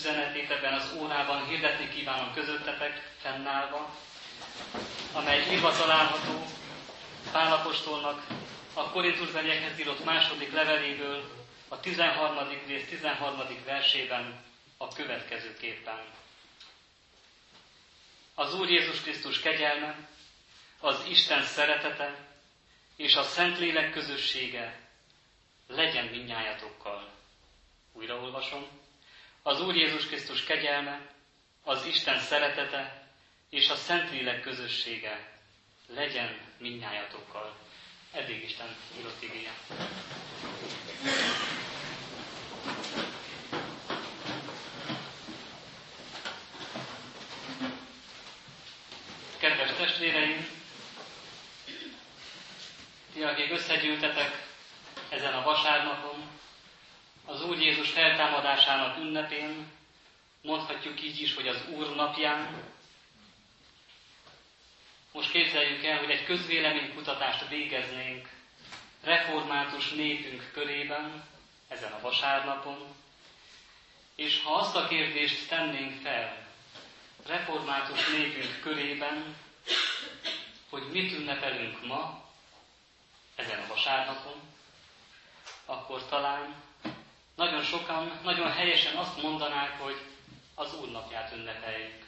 [0.00, 3.96] üzenetét ebben az órában hirdetni kívánom közöttetek, fennállva,
[5.12, 6.44] amely írva található
[7.32, 8.26] Pálapostolnak
[8.74, 11.30] a Korintusbeliekhez írott második leveléből,
[11.68, 12.48] a 13.
[12.66, 13.42] rész 13.
[13.64, 14.44] versében
[14.76, 15.98] a következőképpen.
[18.34, 20.08] Az Úr Jézus Krisztus kegyelme,
[20.80, 22.28] az Isten szeretete
[22.96, 24.80] és a Szentlélek közössége
[25.66, 27.08] legyen minnyájatokkal.
[27.92, 28.80] Újraolvasom.
[29.42, 31.00] Az Úr Jézus Krisztus kegyelme,
[31.64, 33.08] az Isten szeretete
[33.50, 35.38] és a Szentlélek közössége
[35.86, 37.56] legyen minnyájatokkal.
[38.12, 39.52] Eddig Isten írott igéje.
[49.38, 50.48] Kedves testvéreim,
[53.12, 54.46] ti, akik összegyűltetek
[55.08, 56.29] ezen a vasárnapon,
[57.30, 59.66] az Úr Jézus feltámadásának ünnepén,
[60.42, 62.62] mondhatjuk így is, hogy az Úr napján,
[65.12, 68.28] most képzeljük el, hogy egy közvéleménykutatást végeznénk
[69.02, 71.24] református népünk körében,
[71.68, 72.94] ezen a vasárnapon,
[74.14, 76.46] és ha azt a kérdést tennénk fel
[77.26, 79.36] református népünk körében,
[80.68, 82.24] hogy mit ünnepelünk ma,
[83.36, 84.40] ezen a vasárnapon,
[85.64, 86.68] akkor talán
[87.40, 90.00] nagyon sokan, nagyon helyesen azt mondanák, hogy
[90.54, 92.04] az Úr napját ünnepeljük.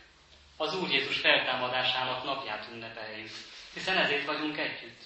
[0.56, 3.30] Az Úr Jézus feltámadásának napját ünnepeljük.
[3.74, 5.02] Hiszen ezért vagyunk együtt.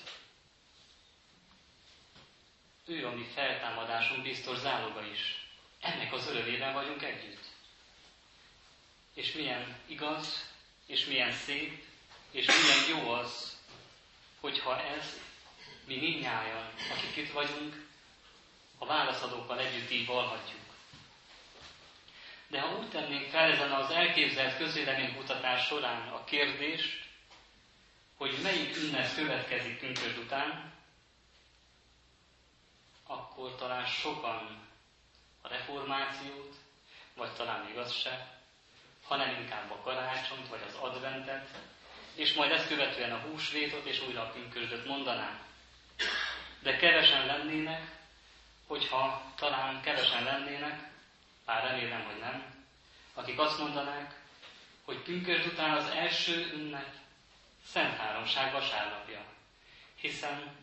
[2.86, 5.47] Ő a mi feltámadásunk biztos záloga is.
[5.80, 7.44] Ennek az örömében vagyunk együtt.
[9.14, 10.50] És milyen igaz,
[10.86, 11.84] és milyen szép,
[12.30, 13.58] és milyen jó az,
[14.41, 15.20] hogyha ez
[15.84, 17.85] mi minnyáján, akik itt vagyunk,
[18.78, 20.60] a válaszadókkal együtt így valhatjuk.
[22.48, 27.04] De ha úgy tennénk fel ezen az elképzelt közvéleménykutatás során a kérdést,
[28.16, 30.72] hogy melyik ünnep következik pünkösd után,
[33.06, 34.69] akkor talán sokan
[35.42, 36.54] a reformációt,
[37.15, 38.38] vagy talán még az se,
[39.04, 41.48] hanem inkább a karácsonyt, vagy az adventet,
[42.15, 45.41] és majd ezt követően a húsvétot, és újra a pünkösdöt mondanák.
[46.62, 47.96] De kevesen lennének,
[48.66, 50.91] hogyha talán kevesen lennének,
[51.44, 52.54] bár remélem, hogy nem,
[53.15, 54.21] akik azt mondanák,
[54.84, 56.94] hogy pünkösd után az első ünnep
[57.66, 59.25] Szent Háromság vasárnapja,
[59.94, 60.56] hiszen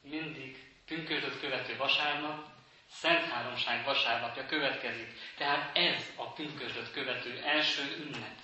[0.00, 2.46] mindig pünkösdöt követő vasárnap
[2.92, 5.18] Szent Háromság vasárnapja következik.
[5.36, 8.36] Tehát ez a pünkösdöt követő első ünnep.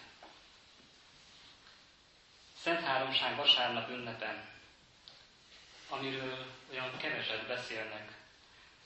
[2.58, 4.48] Szent Háromság vasárnap ünnepen,
[5.88, 8.23] amiről olyan keveset beszélnek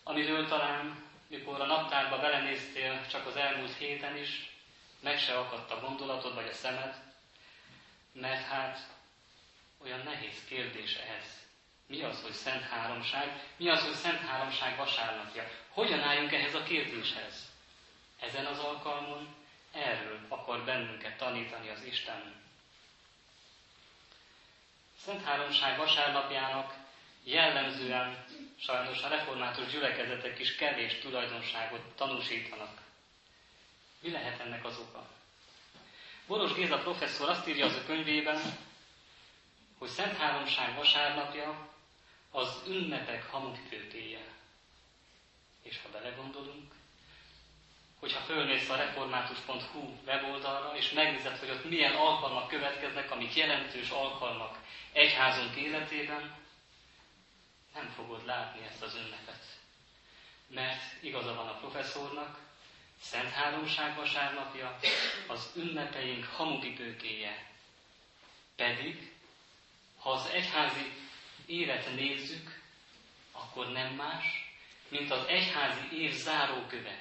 [0.09, 4.51] amiről talán, mikor a naptárba belenéztél csak az elmúlt héten is,
[5.01, 6.95] meg se akadt a gondolatod vagy a szemed,
[8.13, 8.79] mert hát
[9.83, 11.25] olyan nehéz kérdés ez.
[11.87, 13.45] Mi az, hogy Szent Háromság?
[13.57, 15.45] Mi az, hogy Szent Háromság vasárnapja?
[15.69, 17.49] Hogyan álljunk ehhez a kérdéshez?
[18.21, 19.35] Ezen az alkalmon
[19.73, 22.35] erről akar bennünket tanítani az Isten.
[25.05, 26.75] Szent Háromság vasárnapjának
[27.25, 28.25] jellemzően
[28.57, 32.81] sajnos a református gyülekezetek is kevés tulajdonságot tanúsítanak.
[34.01, 35.07] Mi lehet ennek az oka?
[36.27, 38.41] Boros Géza professzor azt írja az a könyvében,
[39.79, 41.69] hogy Szent Háromság vasárnapja
[42.31, 44.25] az ünnepek hamukfőtéje.
[45.63, 46.73] És ha belegondolunk,
[47.99, 54.59] hogyha fölmész a református.hu weboldalra, és megnézed, hogy ott milyen alkalmak következnek, amik jelentős alkalmak
[54.93, 56.37] egyházunk életében,
[57.81, 59.45] nem fogod látni ezt az ünnepet.
[60.47, 62.39] Mert igaza van a professzornak,
[63.01, 64.79] Szent Háromság vasárnapja
[65.27, 67.47] az ünnepeink hamupipőkéje.
[68.57, 69.13] Pedig,
[69.99, 70.93] ha az egyházi
[71.47, 72.63] évet nézzük,
[73.33, 74.25] akkor nem más,
[74.89, 76.99] mint az egyházi év záróköve.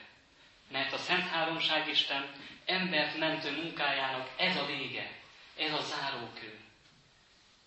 [0.72, 2.32] Mert a Szent Háromság Isten
[2.66, 5.20] embert mentő munkájának ez a vége,
[5.58, 6.60] ez a zárókő.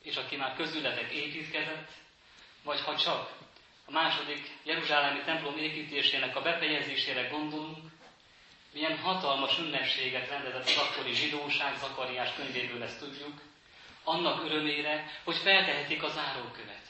[0.02, 1.90] És aki már közületek építkezett,
[2.62, 3.32] vagy ha csak
[3.84, 7.78] a második Jeruzsálemi templom építésének a befejezésére gondolunk,
[8.72, 13.40] milyen hatalmas ünnepséget rendezett az akkori zsidóság, Zakariás könyvéből ezt tudjuk,
[14.04, 16.86] annak örömére, hogy feltehetik az árókövet.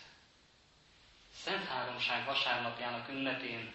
[1.44, 3.72] Szent Háromság vasárnapjának ünnepén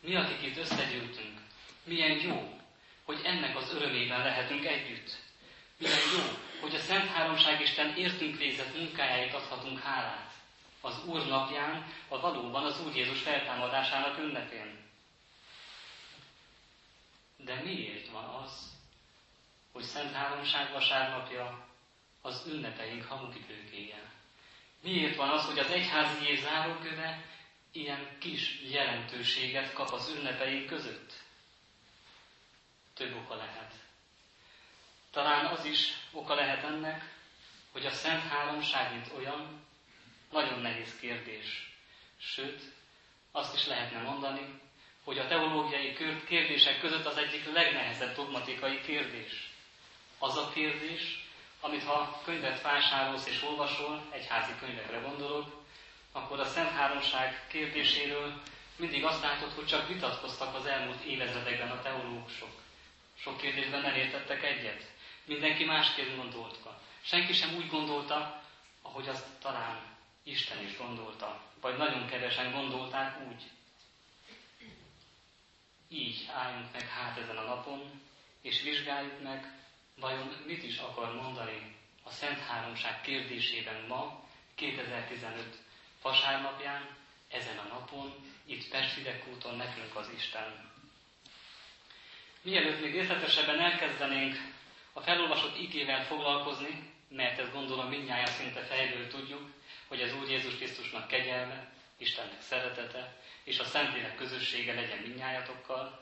[0.00, 1.40] mi, akik itt összegyűltünk,
[1.84, 2.60] milyen jó,
[3.04, 5.16] hogy ennek az örömében lehetünk együtt.
[5.78, 10.27] Milyen jó, hogy a Szent Háromság Isten értünk végzett munkájáért adhatunk hálát
[10.80, 14.86] az Úr napján, a valóban az Úr Jézus feltámadásának ünnepén.
[17.64, 18.76] miért van az,
[19.72, 21.66] hogy Szent Háromság vasárnapja
[22.20, 24.12] az ünnepeink hamukipőkéje?
[24.80, 27.24] Miért van az, hogy az egyházi év záróköve
[27.72, 31.12] ilyen kis jelentőséget kap az ünnepeink között?
[32.94, 33.72] Több oka lehet.
[35.10, 37.14] Talán az is oka lehet ennek,
[37.72, 39.66] hogy a Szent Háromság, mint olyan,
[40.32, 41.72] nagyon nehéz kérdés.
[42.20, 42.62] Sőt,
[43.32, 44.60] azt is lehetne mondani,
[45.04, 45.92] hogy a teológiai
[46.26, 49.50] kérdések között az egyik legnehezebb dogmatikai kérdés.
[50.18, 51.26] Az a kérdés,
[51.60, 55.62] amit ha könyvet vásárolsz és olvasol, egyházi könyvekre gondolok,
[56.12, 58.32] akkor a Szent Háromság kérdéséről
[58.76, 62.50] mindig azt látod, hogy csak vitatkoztak az elmúlt évezredekben a teológusok.
[63.20, 64.90] Sok kérdésben nem értettek egyet.
[65.24, 66.80] Mindenki másképp gondolta.
[67.00, 68.42] Senki sem úgy gondolta,
[68.82, 69.87] ahogy azt talán
[70.28, 73.42] Isten is gondolta, vagy nagyon kevesen gondolták úgy.
[75.88, 78.00] Így álljunk meg hát ezen a napon,
[78.40, 79.52] és vizsgáljuk meg,
[79.96, 85.58] vajon mit is akar mondani a Szent Háromság kérdésében ma, 2015
[86.02, 86.96] vasárnapján,
[87.28, 88.14] ezen a napon,
[88.44, 90.70] itt Persfidek úton nekünk az Isten.
[92.42, 94.36] Mielőtt még részletesebben elkezdenénk
[94.92, 99.56] a felolvasott igével foglalkozni, mert ezt gondolom mindnyáján szinte fejből tudjuk,
[99.88, 106.00] hogy az Úr Jézus Krisztusnak kegyelme, Istennek szeretete és a Szentlélek közössége legyen mindnyájatokkal.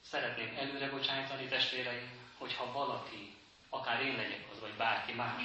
[0.00, 3.34] Szeretném előre bocsájtani, testvéreim, hogyha valaki,
[3.68, 5.42] akár én legyek az, vagy bárki más,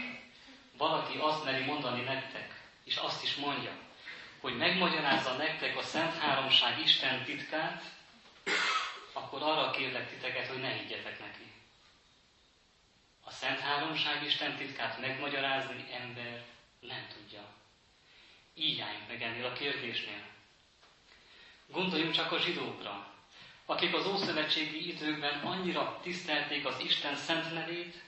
[0.78, 3.72] valaki azt meri mondani nektek, és azt is mondja,
[4.40, 7.84] hogy megmagyarázza nektek a Szent Háromság Isten titkát,
[9.13, 11.50] akkor arra kérlek titeket, hogy ne higgyetek neki.
[13.31, 16.44] A Szent Háromság Isten titkát megmagyarázni ember
[16.80, 17.45] nem tudja.
[18.54, 20.25] Így álljunk meg ennél a kérdésnél.
[21.68, 23.13] Gondoljunk csak a zsidókra,
[23.66, 28.04] akik az ószövetségi időkben annyira tisztelték az Isten szent nevét,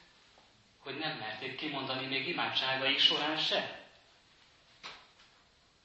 [0.79, 3.87] hogy nem merték kimondani még imádságai során se.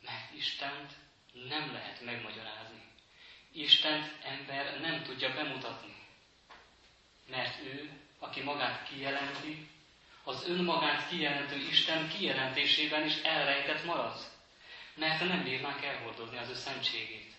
[0.00, 0.92] Mert Istent
[1.32, 2.82] nem lehet megmagyarázni.
[3.52, 5.96] Istent ember nem tudja bemutatni.
[7.26, 9.68] Mert ő, aki magát kijelenti,
[10.24, 14.16] az önmagát kijelentő Isten kijelentésében is elrejtett marad.
[14.94, 17.32] Mert nem bírnánk elhordozni az ő szentségét.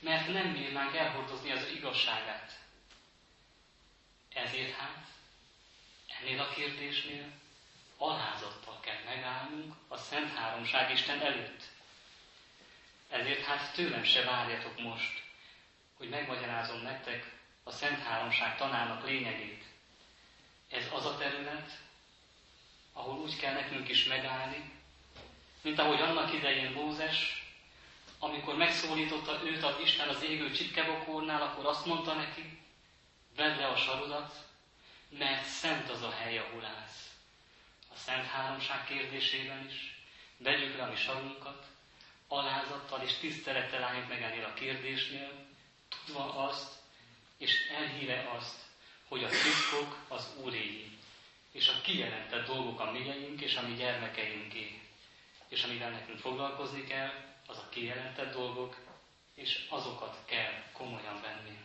[0.00, 2.52] Mert nem bírnánk elhordozni az ő igazságát.
[4.34, 5.06] Ezért hát,
[6.20, 7.32] ennél a kérdésnél
[7.96, 11.62] alázattal kell megállnunk a Szent Háromság Isten előtt.
[13.10, 15.22] Ezért hát tőlem se várjatok most,
[15.96, 17.32] hogy megmagyarázom nektek
[17.62, 19.64] a Szent Háromság tanának lényegét.
[20.74, 21.70] Ez az a terület,
[22.92, 24.72] ahol úgy kell nekünk is megállni,
[25.62, 27.44] mint ahogy annak idején Mózes,
[28.18, 32.58] amikor megszólította őt az Isten az égő csipkebokornál, akkor azt mondta neki,
[33.36, 34.34] vedd le a sarudat,
[35.18, 37.10] mert szent az a hely, ahol állsz.
[37.92, 40.02] A Szent Háromság kérdésében is
[40.36, 41.66] vegyük le a mi sarunkat,
[42.28, 45.46] alázattal és tisztelettel álljunk meg ennél a kérdésnél,
[45.88, 46.72] tudva azt,
[47.38, 48.63] és elhíve azt,
[49.08, 50.94] hogy a titkok az Úréjé
[51.54, 54.80] és a kijelentett dolgok a mieink és a mi gyermekeinké.
[55.48, 57.10] És amivel nekünk foglalkozni kell,
[57.46, 58.76] az a kijelentett dolgok,
[59.34, 61.58] és azokat kell komolyan venni.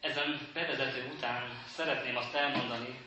[0.00, 3.00] Ezen bevezető után szeretném azt elmondani,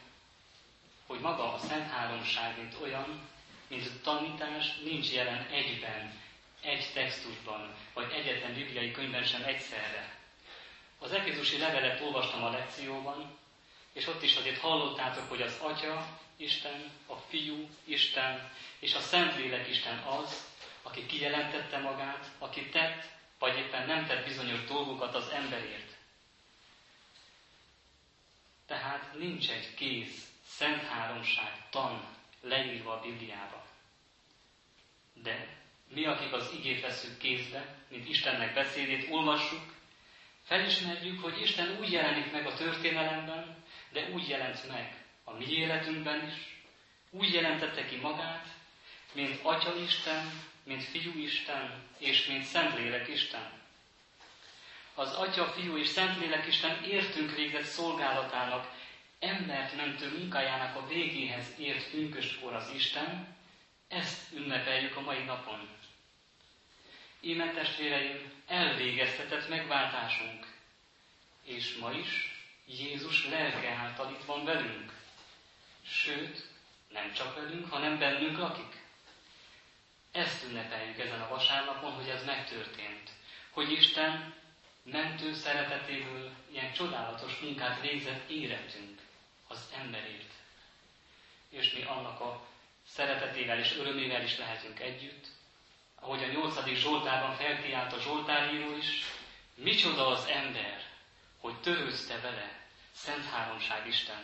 [1.05, 3.29] hogy maga a Szent Háromság, mint olyan,
[3.67, 6.13] mint tanítás nincs jelen egyben,
[6.61, 10.18] egy textusban, vagy egyetlen bibliai könyvben sem egyszerre.
[10.99, 13.37] Az Efézusi levelet olvastam a lekcióban,
[13.93, 19.67] és ott is azért hallottátok, hogy az Atya, Isten, a Fiú, Isten, és a Szentlélek
[19.67, 20.47] Isten az,
[20.81, 25.97] aki kijelentette magát, aki tett, vagy éppen nem tett bizonyos dolgokat az emberért.
[28.65, 32.03] Tehát nincs egy kész, szent háromság tan
[32.41, 33.65] leírva a Bibliába.
[35.13, 39.78] De mi, akik az igét veszük kézbe, mint Istennek beszédét, olvassuk,
[40.49, 46.27] Felismerjük, hogy Isten úgy jelenik meg a történelemben, de úgy jelent meg a mi életünkben
[46.27, 46.33] is,
[47.09, 48.47] úgy jelentette ki magát,
[49.13, 50.31] mint Atya Isten,
[50.63, 53.51] mint Fiú Isten, és mint Szentlélek Isten.
[54.93, 58.71] Az Atya, Fiú és Szentlélek Isten értünk végzett szolgálatának,
[59.19, 63.35] embert mentő munkájának a végéhez ért pünköstkor az Isten,
[63.87, 65.78] ezt ünnepeljük a mai napon.
[67.21, 70.47] Íme testvéreim, elvégeztetett megváltásunk,
[71.43, 74.93] és ma is Jézus lelke által itt van velünk.
[75.81, 76.47] Sőt,
[76.89, 78.81] nem csak velünk, hanem bennünk lakik.
[80.11, 83.09] Ezt ünnepeljük ezen a vasárnapon, hogy ez megtörtént.
[83.49, 84.33] hogy Isten
[84.83, 89.01] mentő szeretetéből ilyen csodálatos munkát végzett érettünk
[89.47, 90.33] az emberért.
[91.49, 92.47] És mi annak a
[92.87, 95.27] szeretetével és örömével is lehetünk együtt,
[95.99, 99.03] ahogy a nyolcadik Zsoltárban felkiált a Zsoltáríró is,
[99.55, 100.83] micsoda az ember,
[101.39, 104.23] hogy törőzte vele, Szent Háromság Isten.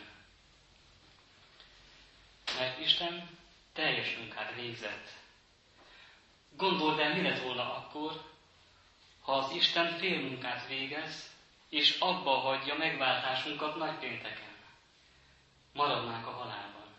[2.58, 3.38] Mert Isten
[3.72, 5.08] teljes munkát végzett.
[6.56, 8.34] Gondold el, mi lett volna akkor,
[9.20, 11.34] ha az Isten fél munkát végez,
[11.68, 14.54] és abba hagyja megváltásunkat nagypénteken.
[15.72, 16.94] Maradnánk a halálban.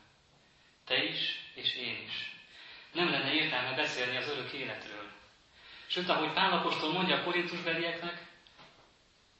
[0.86, 2.37] Te is, és én is.
[2.98, 5.12] Nem lenne értelme beszélni az örök életről.
[5.88, 8.26] Sőt, ahogy Pálapostól mondja a korintusbelieknek,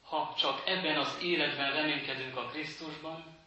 [0.04, 3.38] ha csak ebben az életben reménykedünk a Krisztusban,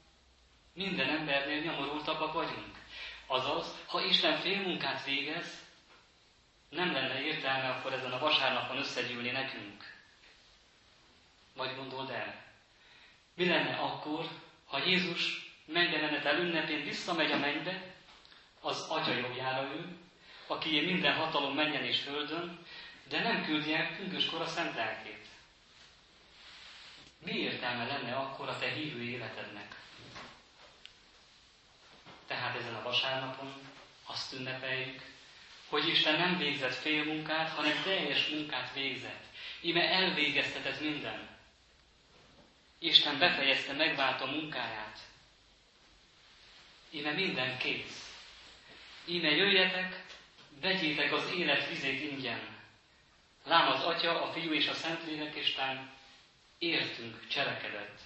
[0.75, 2.79] minden embernél nyomorultabbak vagyunk.
[3.27, 5.67] Azaz, ha Isten fél munkát végez,
[6.69, 9.85] nem lenne értelme akkor ezen a vasárnapon összegyűlni nekünk.
[11.57, 12.45] Vagy gondold el,
[13.35, 14.29] mi lenne akkor,
[14.67, 17.90] ha Jézus mennyelenetel ünnepén visszamegy a mennybe,
[18.61, 19.97] az Atya jobbjára ő,
[20.47, 22.67] aki minden hatalom menjen és földön,
[23.09, 25.27] de nem küldi el pünköskor a szent lelkét.
[27.25, 29.81] Mi értelme lenne akkor a te hívő életednek?
[32.27, 33.55] Tehát ezen a vasárnapon
[34.07, 35.03] azt ünnepeljük,
[35.69, 39.25] hogy Isten nem végzett fél munkát, hanem teljes munkát végzett.
[39.61, 41.29] Íme elvégeztetett minden.
[42.79, 44.99] Isten befejezte megváltó munkáját.
[46.91, 48.10] Íme minden kész.
[49.05, 50.05] Íme jöjjetek,
[50.61, 52.59] vegyétek az élet vizét ingyen.
[53.45, 55.91] Lám az Atya, a Fiú és a Szentlélek Isten
[56.59, 58.01] értünk cselekedett.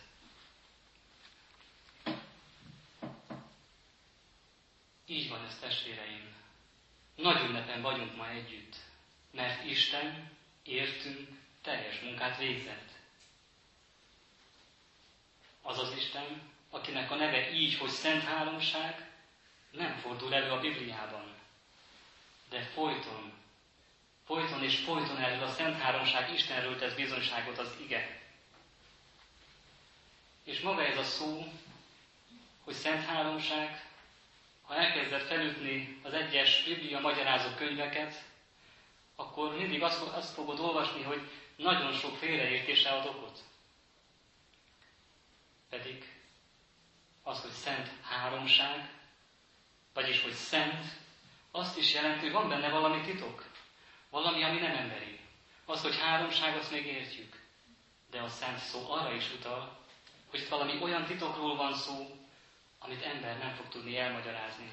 [5.07, 6.35] Így van ez, testvéreim.
[7.15, 8.77] Nagy ünnepen vagyunk ma együtt,
[9.31, 10.31] mert Isten
[10.63, 11.29] értünk
[11.63, 12.89] teljes munkát végzett.
[15.63, 19.04] Az az Isten, akinek a neve így, hogy Szent Háromság,
[19.77, 21.35] nem fordul elő a Bibliában.
[22.49, 23.33] De folyton,
[24.27, 28.23] folyton és folyton erről a Szent Háromság Istenről tesz bizonyságot az ige.
[30.45, 31.53] És maga ez a szó,
[32.65, 33.89] hogy Szent Háromság,
[34.63, 38.23] ha elkezdett felütni az egyes Biblia magyarázó könyveket,
[39.17, 43.39] akkor mindig azt, azt fogod olvasni, hogy nagyon sok félreértése ad okot.
[45.69, 46.13] Pedig
[47.23, 48.93] az, hogy szent háromság,
[49.95, 50.85] vagyis hogy szent,
[51.51, 53.45] azt is jelenti, hogy van benne valami titok.
[54.11, 55.21] Valami, ami nem emberi.
[55.65, 57.43] Az, hogy háromság, azt még értjük.
[58.11, 59.79] De a szent szó arra is utal,
[60.31, 62.27] hogy itt valami olyan titokról van szó,
[62.79, 64.71] amit ember nem fog tudni elmagyarázni.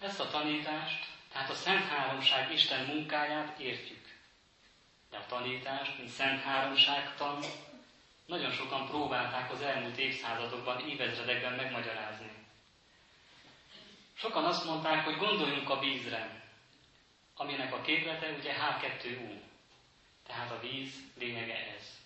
[0.00, 4.18] Ezt a tanítást, tehát a Szent Háromság Isten munkáját értjük.
[5.10, 7.38] De a tanítást, mint Szent Háromságtan,
[8.26, 12.43] nagyon sokan próbálták az elmúlt évszázadokban, évezredekben megmagyarázni.
[14.14, 16.42] Sokan azt mondták, hogy gondoljunk a vízre,
[17.36, 19.40] aminek a képlete ugye H2U.
[20.26, 22.02] Tehát a víz lényege ez.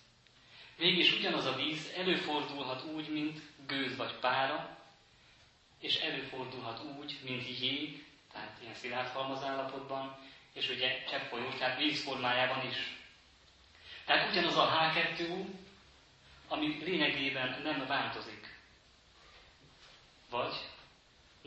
[0.77, 4.77] Mégis ugyanaz a víz előfordulhat úgy, mint gőz vagy pára,
[5.79, 10.17] és előfordulhat úgy, mint jég, tehát ilyen szilárd halmazállapotban,
[10.53, 12.97] és ugye cseppfolyós, tehát víz formájában is.
[14.05, 15.45] Tehát ugyanaz a H2,
[16.47, 18.57] ami lényegében nem változik.
[20.29, 20.68] Vagy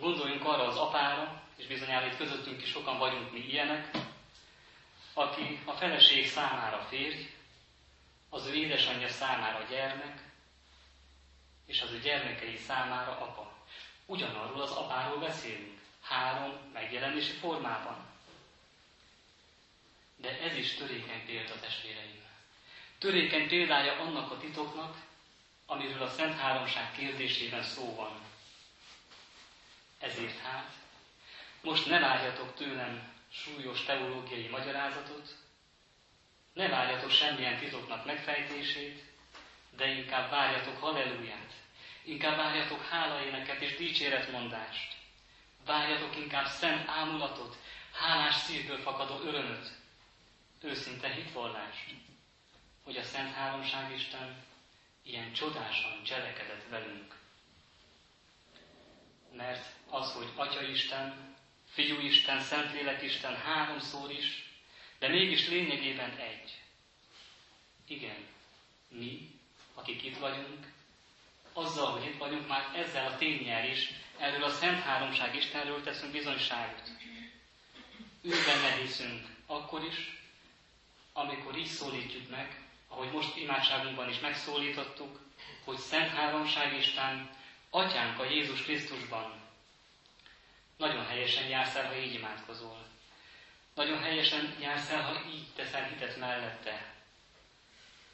[0.02, 3.90] gondoljunk arra az apára, és bizonyára itt közöttünk is sokan vagyunk mi ilyenek,
[5.14, 7.30] aki a feleség számára férj,
[8.30, 10.23] az ő édesanyja számára gyermek,
[11.66, 13.52] és az ő gyermekei számára apa.
[14.06, 17.97] Ugyanarról az apáról beszélünk, három megjelenési formában.
[20.16, 22.23] De ez is törékeny példa, testvéreim.
[22.99, 24.97] Törékeny példája annak a titoknak,
[25.66, 28.32] amiről a Szent Háromság kérdésében szó van.
[30.02, 30.73] Ezért hát,
[31.61, 35.37] most ne várjatok tőlem súlyos teológiai magyarázatot,
[36.52, 39.02] ne várjatok semmilyen titoknak megfejtését,
[39.71, 41.52] de inkább várjatok halleluját,
[42.02, 44.97] inkább várjatok hálaéneket és dicséretmondást,
[45.64, 47.56] várjatok inkább szent ámulatot,
[47.92, 49.71] hálás szívből fakadó örömöt,
[50.61, 51.94] őszinte hitvallást,
[52.85, 54.44] hogy a Szent Háromság Isten
[55.02, 57.22] ilyen csodásan cselekedett velünk.
[59.37, 61.35] Mert az, hogy Atya Isten,
[61.69, 64.43] Fiú Isten, Szentlélek Isten háromszor is
[65.03, 66.61] de mégis lényegében egy.
[67.87, 68.17] Igen,
[68.89, 69.31] mi,
[69.75, 70.73] akik itt vagyunk,
[71.53, 76.12] azzal, hogy itt vagyunk, már ezzel a tényel is, erről a Szent Háromság Istenről teszünk
[76.12, 76.91] bizonyságot.
[78.23, 80.21] Ő benne hiszünk akkor is,
[81.12, 85.21] amikor így szólítjuk meg, ahogy most imádságunkban is megszólítottuk,
[85.65, 87.31] hogy Szent Háromság Isten,
[87.75, 89.41] Atyánk a Jézus Krisztusban.
[90.76, 92.87] Nagyon helyesen jársz el, ha így imádkozol.
[93.75, 96.95] Nagyon helyesen jársz el, ha így teszel hitet mellette.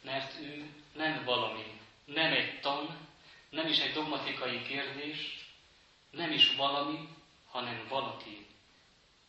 [0.00, 3.08] Mert ő nem valami, nem egy tan,
[3.50, 5.46] nem is egy dogmatikai kérdés,
[6.10, 7.08] nem is valami,
[7.50, 8.46] hanem valaki.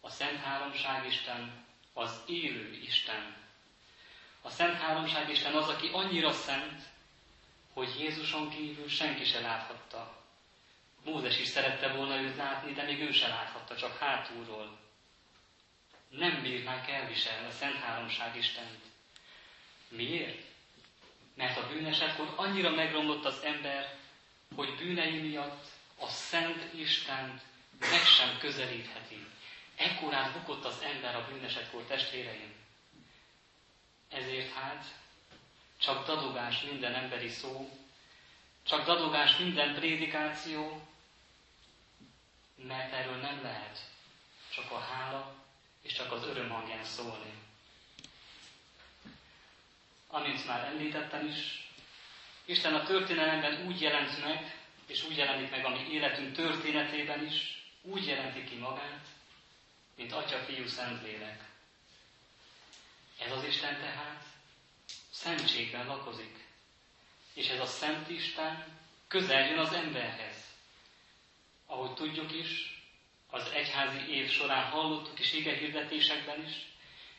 [0.01, 3.35] A Szent Háromság Isten, az élő Isten.
[4.41, 6.81] A Szent Háromság Isten az, aki annyira szent,
[7.73, 10.18] hogy Jézuson kívül senki se láthatta.
[11.09, 14.79] Mózes is szerette volna őt látni, de még ő se láthatta, csak hátulról.
[16.09, 18.79] Nem bírnák elviselni a Szent Háromság Istent.
[19.87, 20.41] Miért?
[21.35, 23.97] Mert a bűnesetkor annyira megromlott az ember,
[24.55, 25.65] hogy bűnei miatt
[25.99, 27.41] a Szent Istent
[27.79, 29.27] meg sem közelítheti.
[29.75, 32.53] Ekkorát bukott az ember a bűnesetkor testvéreim.
[34.09, 34.85] Ezért hát
[35.77, 37.69] csak dadogás minden emberi szó,
[38.63, 40.81] csak dadogás minden prédikáció,
[42.67, 43.79] mert erről nem lehet
[44.49, 45.35] csak a hála
[45.81, 47.33] és csak az öröm hangján szólni.
[50.07, 51.67] Amint már említettem is,
[52.45, 57.63] Isten a történelemben úgy jelent meg, és úgy jelenik meg a mi életünk történetében is,
[57.81, 59.07] úgy jelenti ki magát,
[59.95, 61.43] mint Atya, Fiú, Szentlélek.
[63.19, 64.23] Ez az Isten tehát
[65.11, 66.47] szentségben lakozik.
[67.33, 70.48] És ez a Szent Isten közel jön az emberhez.
[71.71, 72.81] Ahogy tudjuk is,
[73.29, 76.67] az egyházi év során hallottuk is ige hirdetésekben is,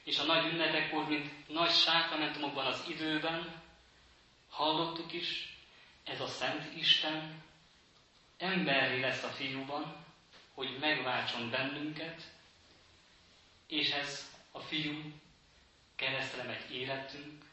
[0.05, 3.63] és a nagy ünnepekkor, mint nagy sákramentumokban az időben,
[4.49, 5.57] hallottuk is,
[6.05, 7.43] ez a Szent Isten
[8.39, 10.05] emberi lesz a fiúban,
[10.55, 12.23] hogy megváltson bennünket,
[13.67, 15.13] és ez a fiú
[15.97, 17.45] keresztre megy életünk,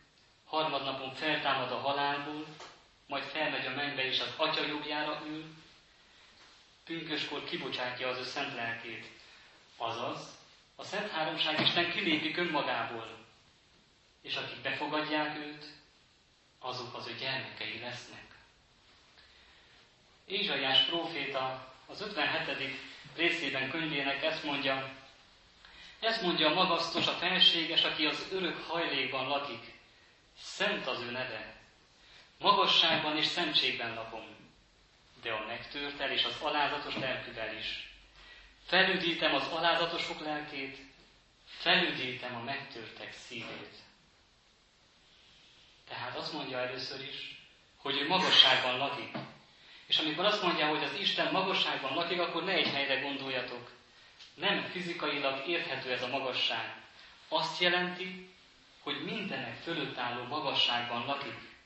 [0.46, 2.46] harmadnapon feltámad a halálból,
[3.08, 5.46] majd felmegy a mennybe és az atya jobbjára ül,
[6.88, 9.08] pünköskor kibocsátja az ő szent lelkét.
[9.78, 10.38] Azaz,
[10.76, 13.26] a Szent Háromság Isten kilépik önmagából,
[14.22, 15.66] és akik befogadják őt,
[16.60, 18.26] azok az ő gyermekei lesznek.
[20.26, 22.80] Ézsaiás próféta az 57.
[23.16, 24.96] részében könyvének ezt mondja,
[26.00, 29.74] ezt mondja a magasztos, a felséges, aki az örök hajlékban lakik.
[30.38, 31.56] Szent az ő neve.
[32.40, 34.26] Magasságban és szentségben lakom,
[35.22, 37.92] de a megtörtel és az alázatos lelkűvel is.
[38.66, 40.78] Felüdítem az alázatosok lelkét,
[41.46, 43.76] felüdítem a megtörtek szívét.
[45.88, 47.42] Tehát azt mondja először is,
[47.78, 49.16] hogy ő magasságban lakik.
[49.88, 53.72] És amikor azt mondja, hogy az Isten magasságban lakik, akkor ne egy helyre gondoljatok.
[54.34, 56.76] Nem fizikailag érthető ez a magasság.
[57.28, 58.30] Azt jelenti,
[58.80, 61.57] hogy mindenek fölött álló magasságban lakik.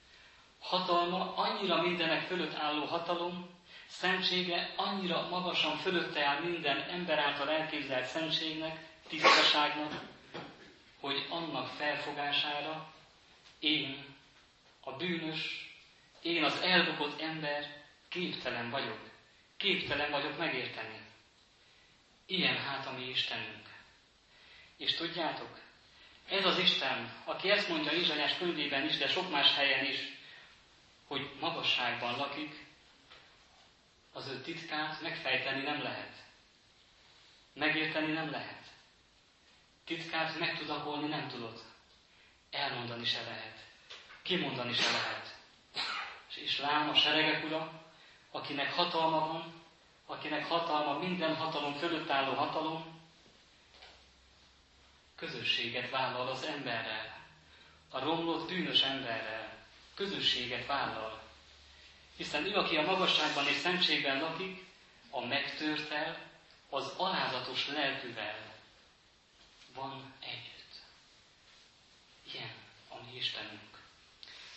[0.62, 3.50] Hatalma annyira mindenek fölött álló hatalom,
[3.88, 9.93] szentsége annyira magasan fölötte áll minden ember által elképzelt szentségnek, tisztaságnak,
[11.00, 12.93] hogy annak felfogására
[13.60, 14.06] én,
[14.84, 15.69] a bűnös,
[16.21, 19.00] én az elbukott ember képtelen vagyok.
[19.58, 21.02] Képtelen vagyok megérteni.
[22.26, 23.69] Ilyen hát a mi Istenünk.
[24.78, 25.60] És tudjátok,
[26.30, 30.19] ez az Isten, aki ezt mondja Izsanyás könyvében is, de sok más helyen is,
[31.12, 32.65] hogy magasságban lakik,
[34.13, 36.24] az ő titkát megfejteni nem lehet.
[37.54, 38.65] Megérteni nem lehet.
[39.86, 41.63] Titkát megtudakolni nem tudod.
[42.50, 43.60] Elmondani se lehet.
[44.21, 45.36] Kimondani se lehet.
[46.36, 47.84] És lám a seregek ura,
[48.32, 49.63] akinek hatalma van,
[50.06, 53.00] akinek hatalma minden hatalom fölött álló hatalom,
[55.15, 57.19] közösséget vállal az emberrel,
[57.89, 59.51] a romlott bűnös emberrel,
[59.95, 61.21] közösséget vállal.
[62.17, 64.65] Hiszen ő, aki a magasságban és szentségben lakik,
[65.10, 66.17] a megtörtel,
[66.69, 68.51] az alázatos lelkűvel
[69.73, 70.82] van együtt.
[72.34, 72.54] Ilyen
[72.89, 73.80] a mi Istenünk.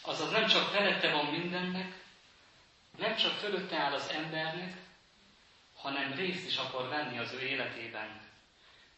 [0.00, 2.02] Azaz nem csak felette van mindennek,
[2.98, 4.76] nem csak fölötte áll az embernek,
[5.76, 8.20] hanem részt is akar venni az ő életében.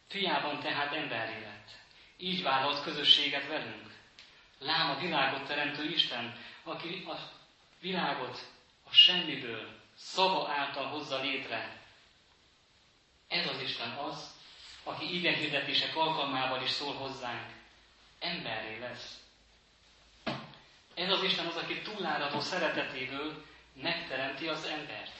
[0.07, 1.69] Fiában tehát emberi lett.
[2.17, 3.96] Így vállalt közösséget velünk.
[4.59, 7.15] Lám a világot teremtő Isten, aki a
[7.79, 8.51] világot
[8.83, 11.81] a semmiből, szava által hozza létre.
[13.27, 14.35] Ez az Isten az,
[14.83, 17.51] aki igen hirdetések alkalmával is szól hozzánk.
[18.19, 19.19] Emberré lesz.
[20.93, 25.15] Ez az Isten az, aki túláradó szeretetéből megteremti az embert.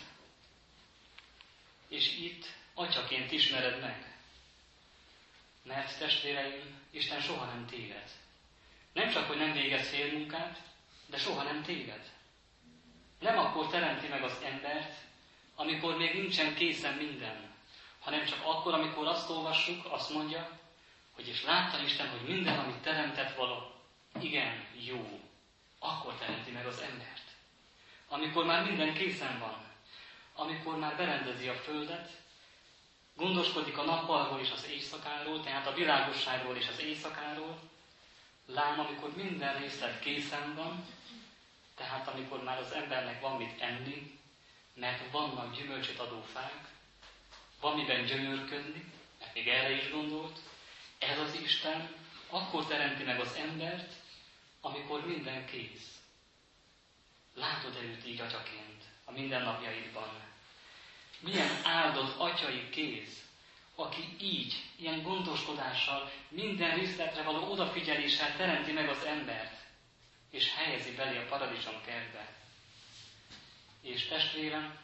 [1.87, 4.15] És itt atyaként ismered meg.
[5.63, 8.11] Mert testvéreim, Isten soha nem téved.
[8.97, 10.61] Nem csak, hogy nem végez félmunkát,
[11.05, 12.11] de soha nem téved.
[13.19, 14.93] Nem akkor teremti meg az embert,
[15.55, 17.53] amikor még nincsen készen minden,
[17.99, 20.59] hanem csak akkor, amikor azt olvassuk, azt mondja,
[21.15, 23.73] hogy és látta Isten, hogy minden, amit teremtett vala,
[24.21, 25.19] igen, jó.
[25.79, 27.23] Akkor teremti meg az embert.
[28.07, 29.65] Amikor már minden készen van,
[30.35, 32.09] amikor már berendezi a földet,
[33.15, 37.59] gondoskodik a nappalról és az éjszakáról, tehát a világosságról és az éjszakáról,
[38.47, 40.85] lám, amikor minden részlet készen van,
[41.75, 44.19] tehát amikor már az embernek van mit enni,
[44.73, 46.67] mert vannak gyümölcsöt adó fák,
[47.59, 50.39] van miben gyönyörködni, mert még erre is gondolt,
[50.97, 51.95] ez az Isten
[52.29, 53.93] akkor teremti meg az embert,
[54.61, 55.99] amikor minden kész.
[57.33, 60.09] Látod-e őt így atyaként a mindennapjaidban?
[61.19, 63.26] Milyen áldott atyai kéz,
[63.79, 69.57] aki így, ilyen gondoskodással, minden részletre való odafigyeléssel teremti meg az embert,
[70.31, 72.35] és helyezi belé a paradicsom kertbe.
[73.81, 74.77] És testvérem,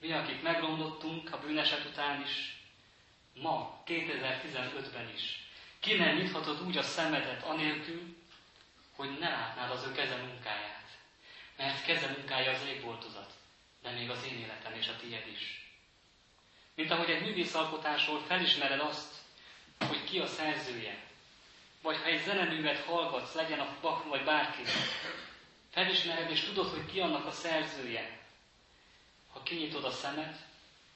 [0.00, 2.56] mi, akik megrondottunk a bűneset után is,
[3.34, 5.44] ma, 2015-ben is,
[5.80, 8.16] ki nem nyithatod úgy a szemedet anélkül,
[8.94, 10.98] hogy ne látnád az ő keze munkáját.
[11.56, 13.32] Mert keze munkája az égboltozat,
[13.82, 15.65] de még az én életem és a tiéd is.
[16.76, 19.14] Mint ahogy egy művészalkotásról felismered azt,
[19.78, 21.04] hogy ki a szerzője,
[21.82, 24.62] vagy ha egy zeneművet hallgatsz, legyen a Bach vagy bárki,
[25.70, 28.18] felismered és tudod, hogy ki annak a szerzője.
[29.32, 30.44] Ha kinyitod a szemed,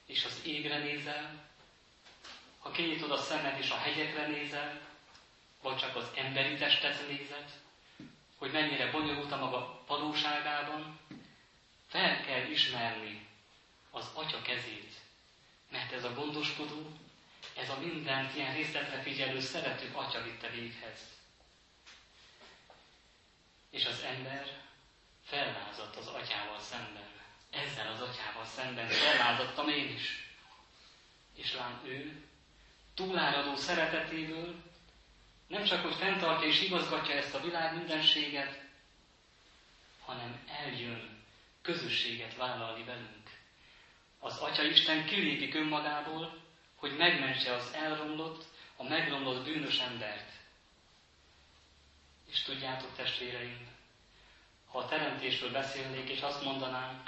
[0.07, 1.49] és az égre nézel,
[2.59, 4.81] ha kinyitod a szemed és a hegyekre nézel,
[5.63, 7.51] vagy csak az emberi testet nézed,
[8.39, 11.01] hogy mennyire bonyolult a maga valóságában,
[11.89, 13.27] fel kell ismerni
[13.91, 15.00] az Atya kezét,
[15.71, 16.87] mert ez a gondoskodó,
[17.57, 20.99] ez a mindent ilyen részletre figyelő, szerető Atya vitte véghez.
[23.71, 24.47] És az ember
[25.25, 27.09] fellázadt az Atyával szemben.
[27.51, 30.35] Ezzel az Atyával szemben fellázadtam én is.
[31.35, 32.25] És lám ő
[32.95, 34.55] túláradó szeretetéből
[35.47, 38.61] nem csak, hogy fenntartja és igazgatja ezt a világ mindenséget,
[40.05, 41.25] hanem eljön
[41.63, 43.20] közösséget vállalni velünk.
[44.23, 46.43] Az Atya Isten kilépik önmagából,
[46.77, 48.45] hogy megmentse az elromlott,
[48.77, 50.33] a megromlott bűnös embert.
[52.27, 53.69] És tudjátok, testvéreim,
[54.67, 57.03] ha a teremtésről beszélnék, és azt mondanám,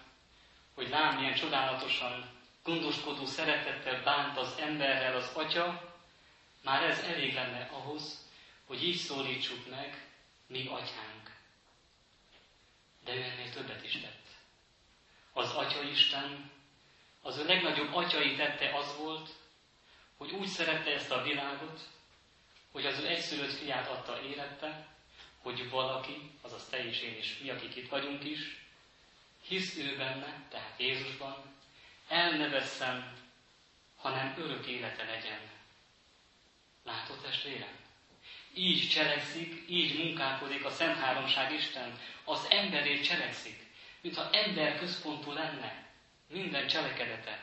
[0.75, 2.31] hogy lám milyen csodálatosan,
[2.63, 5.95] gondoskodó szeretettel bánt az emberrel az Atya,
[6.63, 8.31] már ez elég lenne ahhoz,
[8.67, 10.07] hogy így szólítsuk meg,
[10.47, 11.31] mi atyánk.
[13.05, 14.27] De ő ennél többet is tett.
[15.33, 16.51] Az Atya Isten,
[17.23, 19.31] az ő legnagyobb atyai tette az volt,
[20.17, 21.81] hogy úgy szerette ezt a világot,
[22.73, 24.87] hogy az ő egyszülött fiát adta élette,
[25.39, 28.67] hogy valaki, azaz te és én is, mi, akik itt vagyunk is,
[29.47, 31.37] hisz ő benne, tehát Jézusban,
[32.09, 32.49] el ne
[33.97, 35.41] hanem örök élete legyen.
[36.85, 37.81] Látod, testvérem?
[38.55, 41.99] Így cselekszik, így munkálkodik a Szent Háromság Isten.
[42.25, 43.67] Az emberért cselekszik,
[44.01, 45.82] mintha ember központú lenne
[46.33, 47.41] minden cselekedete.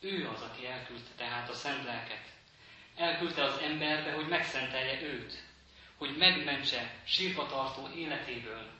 [0.00, 2.24] Ő az, aki elküldte tehát a Szent Lelket.
[2.96, 5.42] Elküldte az emberbe, hogy megszentelje őt,
[5.96, 8.70] hogy megmentse sírva tartó életéből.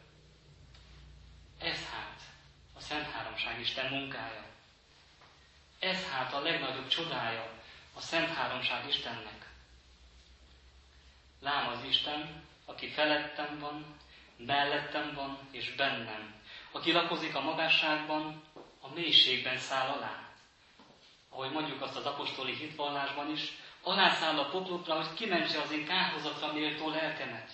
[1.58, 2.20] Ez hát
[2.74, 4.44] a Szent Háromság Isten munkája.
[5.78, 7.52] Ez hát a legnagyobb csodája
[7.94, 9.48] a Szent Háromság Istennek.
[11.40, 13.96] Lám az Isten, aki felettem van,
[14.36, 16.39] mellettem van és bennem,
[16.72, 18.42] aki lakozik a magasságban,
[18.80, 20.28] a mélységben száll alá.
[21.28, 23.52] Ahogy mondjuk azt az apostoli hitvallásban is,
[23.82, 27.50] alászáll a poklokra, hogy kimentse az én kárhozatra méltó lelkemet,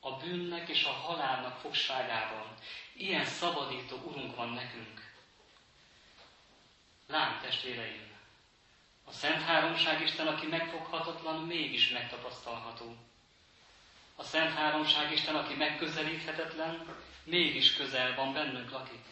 [0.00, 2.54] a bűnnek és a halálnak fogságában.
[2.92, 5.14] Ilyen szabadító Urunk van nekünk.
[7.06, 8.06] Lám, testvéreim,
[9.04, 12.96] a Szent Háromság Isten, aki megfoghatatlan, mégis megtapasztalható.
[14.16, 19.04] A Szent Háromság Isten, aki megközelíthetetlen, mégis közel van, bennünk lakik.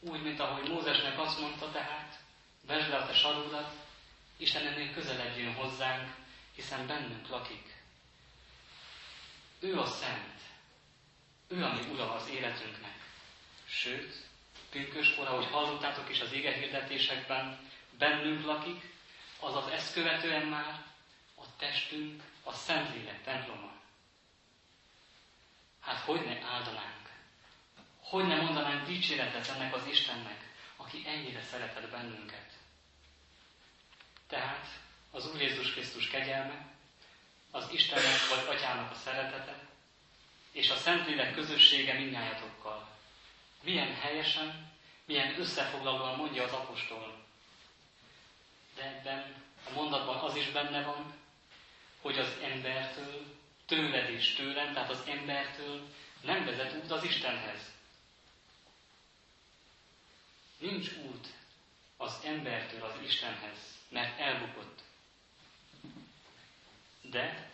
[0.00, 2.18] Úgy, mint ahogy Mózesnek azt mondta tehát,
[2.66, 3.74] vesd le a te sarudat,
[4.36, 6.14] Isten ennél közelebb jön hozzánk,
[6.54, 7.76] hiszen bennünk lakik.
[9.58, 10.40] Ő a Szent.
[11.48, 12.94] Ő a mi ura az életünknek.
[13.64, 14.26] Sőt,
[14.70, 18.94] pünköskor, ahogy hallottátok is az ége hirdetésekben, bennünk lakik,
[19.38, 20.84] azaz ezt követően már
[21.36, 23.79] a testünk a Szentlélek temploma.
[25.90, 27.10] Hát hogy ne áldanánk?
[28.00, 32.52] Hogy ne mondanánk dicséretet ennek az Istennek, aki ennyire szeretett bennünket?
[34.26, 34.66] Tehát
[35.10, 36.66] az Úr Jézus Krisztus kegyelme,
[37.50, 39.68] az Istennek vagy Atyának a szeretete,
[40.52, 42.88] és a Szentlélek közössége mindnyájatokkal.
[43.62, 44.72] Milyen helyesen,
[45.04, 47.24] milyen összefoglalóan mondja az apostol.
[48.74, 49.34] De ebben
[49.66, 51.14] a mondatban az is benne van,
[52.00, 53.39] hogy az embertől,
[53.70, 55.88] tőled és tőlem, tehát az embertől
[56.20, 57.72] nem vezet út az Istenhez.
[60.58, 61.26] Nincs út
[61.96, 64.82] az embertől az Istenhez, mert elbukott.
[67.02, 67.50] De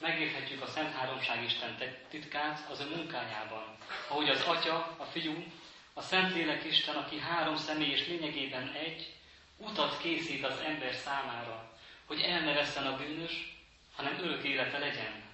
[0.00, 1.76] megérthetjük a Szent Háromság Isten
[2.08, 3.76] titkát az ő munkájában,
[4.08, 5.44] ahogy az Atya, a Fiú,
[5.92, 9.14] a Szentlélek Isten, aki három személy és lényegében egy,
[9.56, 13.58] utat készít az ember számára, hogy el ne a bűnös,
[13.96, 15.29] hanem örök élete legyen.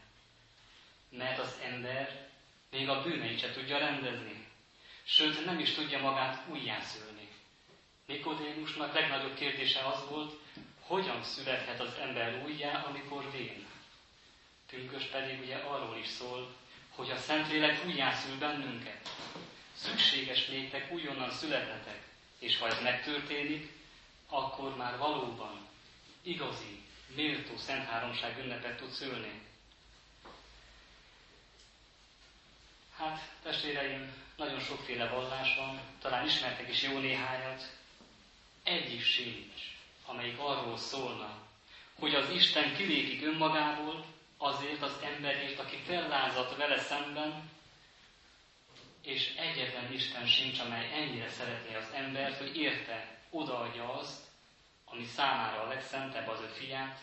[1.17, 2.29] Mert az ember
[2.71, 4.47] még a bűneit se tudja rendezni,
[5.05, 7.29] sőt nem is tudja magát újjászülni.
[8.07, 10.33] Nikodémusnak legnagyobb kérdése az volt,
[10.81, 13.67] hogyan születhet az ember újjá, amikor vén.
[14.71, 16.55] Pünkös pedig ugye arról is szól,
[16.91, 19.09] hogy a Szentlélek újjászül bennünket.
[19.75, 22.03] Szükséges néktek újonnan születnetek,
[22.39, 23.73] és ha ez megtörténik,
[24.29, 25.69] akkor már valóban
[26.23, 26.83] igazi,
[27.15, 29.46] méltó Szent Háromság ünnepet tud szülni.
[33.07, 37.63] Hát, testvéreim, nagyon sokféle vallás van, talán ismertek is jó néhányat.
[38.63, 39.61] Egy is sincs,
[40.07, 41.39] amelyik arról szólna,
[41.99, 44.05] hogy az Isten kilépik önmagából
[44.37, 47.51] azért az emberért, aki fellázadt vele szemben,
[49.03, 54.25] és egyetlen Isten sincs, amely ennyire szeretné az embert, hogy érte, odaadja azt,
[54.85, 56.99] ami számára a legszentebb az ő fiát,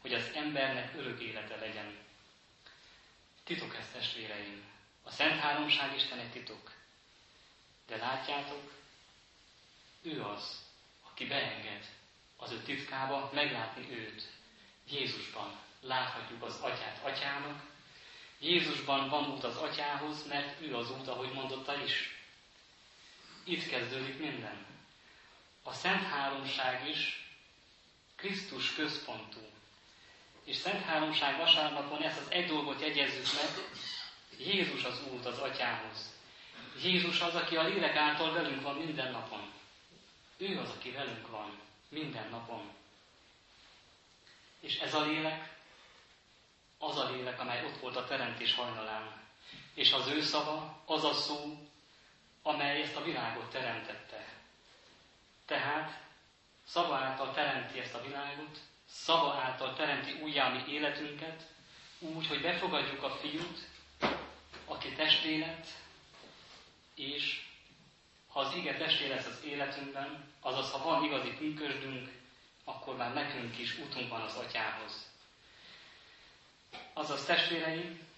[0.00, 1.98] hogy az embernek örök élete legyen.
[3.44, 4.69] Titok ezt, testvéreim,
[5.10, 6.72] a Szent Háromság Isten egy titok.
[7.86, 8.72] De látjátok,
[10.02, 10.62] ő az,
[11.10, 11.84] aki beenged
[12.36, 14.22] az ő titkába meglátni őt.
[14.90, 17.62] Jézusban láthatjuk az atyát atyának,
[18.38, 22.18] Jézusban van út az atyához, mert ő az út, ahogy mondotta is.
[23.44, 24.66] Itt kezdődik minden.
[25.62, 27.30] A Szent Háromság is
[28.16, 29.40] Krisztus központú.
[30.44, 33.64] És Szent Háromság vasárnapon ezt az egy dolgot jegyezzük meg,
[34.44, 36.12] Jézus az út az atyához.
[36.82, 39.52] Jézus az, aki a lélek által velünk van minden napon.
[40.36, 42.70] Ő az, aki velünk van minden napon.
[44.60, 45.58] És ez a lélek,
[46.78, 49.20] az a lélek, amely ott volt a teremtés hajnalán.
[49.74, 51.68] És az ő szava, az a szó,
[52.42, 54.24] amely ezt a világot teremtette.
[55.46, 56.00] Tehát
[56.66, 61.42] szava által teremti ezt a világot, szava által teremti újjá életünket,
[61.98, 63.69] úgy, hogy befogadjuk a fiút,
[64.70, 65.66] aki testélet,
[66.94, 67.40] és
[68.28, 72.10] ha az ige testé lesz az életünkben, azaz ha van igazi pünkösdünk,
[72.64, 75.10] akkor már nekünk is útunk van az atyához.
[76.92, 78.08] Azaz testvéreim,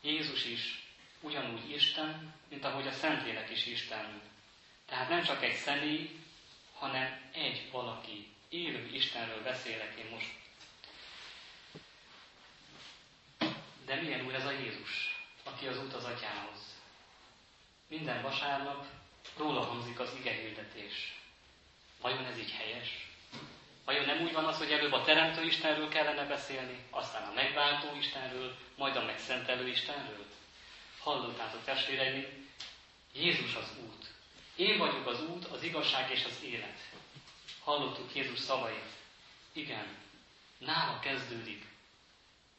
[0.00, 0.82] Jézus is
[1.20, 4.20] ugyanúgy Isten, mint ahogy a Szentlélek is Isten.
[4.86, 6.18] Tehát nem csak egy személy,
[6.74, 8.32] hanem egy valaki.
[8.48, 10.32] Élő Istenről beszélek én most.
[13.84, 15.13] De milyen úr ez a Jézus?
[15.44, 16.58] Aki az út az atyához.
[17.88, 18.86] Minden vasárnap
[19.36, 21.20] róla hangzik az ige hirdetés.
[22.00, 23.08] Vajon ez így helyes?
[23.84, 27.96] Vajon nem úgy van az, hogy előbb a Teremtő Istenről kellene beszélni, aztán a megváltó
[27.96, 30.26] Istenről, majd a megszentelő Istenről?
[30.98, 32.48] Hallottátok testvéreim,
[33.12, 34.06] Jézus az út.
[34.56, 36.78] Én vagyok az út, az igazság és az élet.
[37.64, 38.92] Hallottuk Jézus szavait.
[39.52, 39.96] Igen,
[40.58, 41.64] nála kezdődik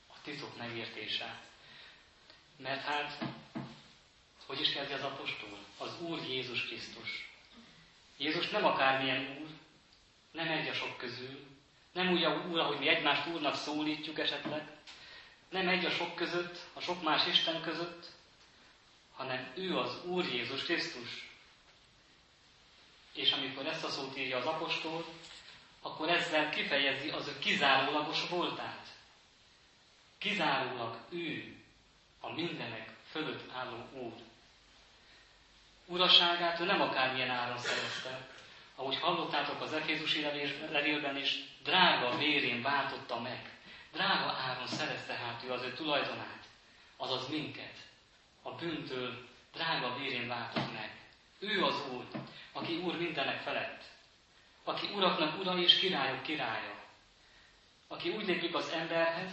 [0.08, 1.42] a titok megértése.
[2.58, 3.24] Mert hát,
[4.46, 5.60] hogy is kezdi az apostol?
[5.78, 7.30] Az Úr Jézus Krisztus.
[8.18, 9.50] Jézus nem akármilyen Úr,
[10.32, 11.40] nem egy a sok közül,
[11.92, 14.72] nem úgy a Úr, ahogy mi egymást Úrnak szólítjuk esetleg,
[15.50, 18.06] nem egy a sok között, a sok más Isten között,
[19.14, 21.30] hanem ő az Úr Jézus Krisztus.
[23.14, 25.06] És amikor ezt a szót írja az apostol,
[25.82, 28.88] akkor ezzel kifejezi az ő kizárólagos voltát.
[30.18, 31.56] Kizárólag ő
[32.26, 34.14] a mindenek fölött álló Úr.
[35.86, 38.28] Uraságát ő nem akármilyen áron szerezte,
[38.76, 40.22] ahogy hallottátok az Efézusi
[40.72, 43.50] levélben is, drága vérén váltotta meg.
[43.92, 46.48] Drága áron szerezte hát ő az ő tulajdonát,
[46.98, 47.76] azaz minket.
[48.42, 50.92] A bűntől drága vérén váltott meg.
[51.40, 52.06] Ő az Úr,
[52.52, 53.84] aki Úr mindenek felett.
[54.64, 56.84] Aki uraknak ura és királyok királya.
[57.88, 59.32] Aki úgy lépik az emberhez,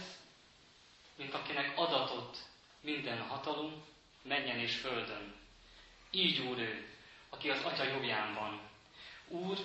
[1.15, 2.37] mint akinek adatot
[2.83, 3.83] minden hatalom,
[4.21, 5.33] menjen és földön.
[6.11, 6.87] Így Úr ő,
[7.29, 8.61] aki az Atya jobbján van.
[9.27, 9.57] Úr,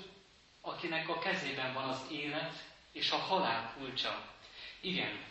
[0.60, 4.34] akinek a kezében van az élet és a halál kulcsa.
[4.80, 5.24] Igen,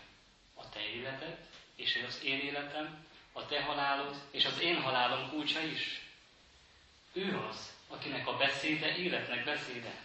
[0.53, 5.61] a te életed és az én életem, a te halálod és az én halálom kulcsa
[5.61, 6.01] is.
[7.13, 10.03] Ő az, akinek a beszéde életnek beszéde.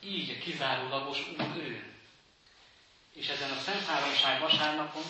[0.00, 1.94] Így kizárólagos Úr ő.
[3.12, 5.04] És ezen a Szent Háromság vasárnapon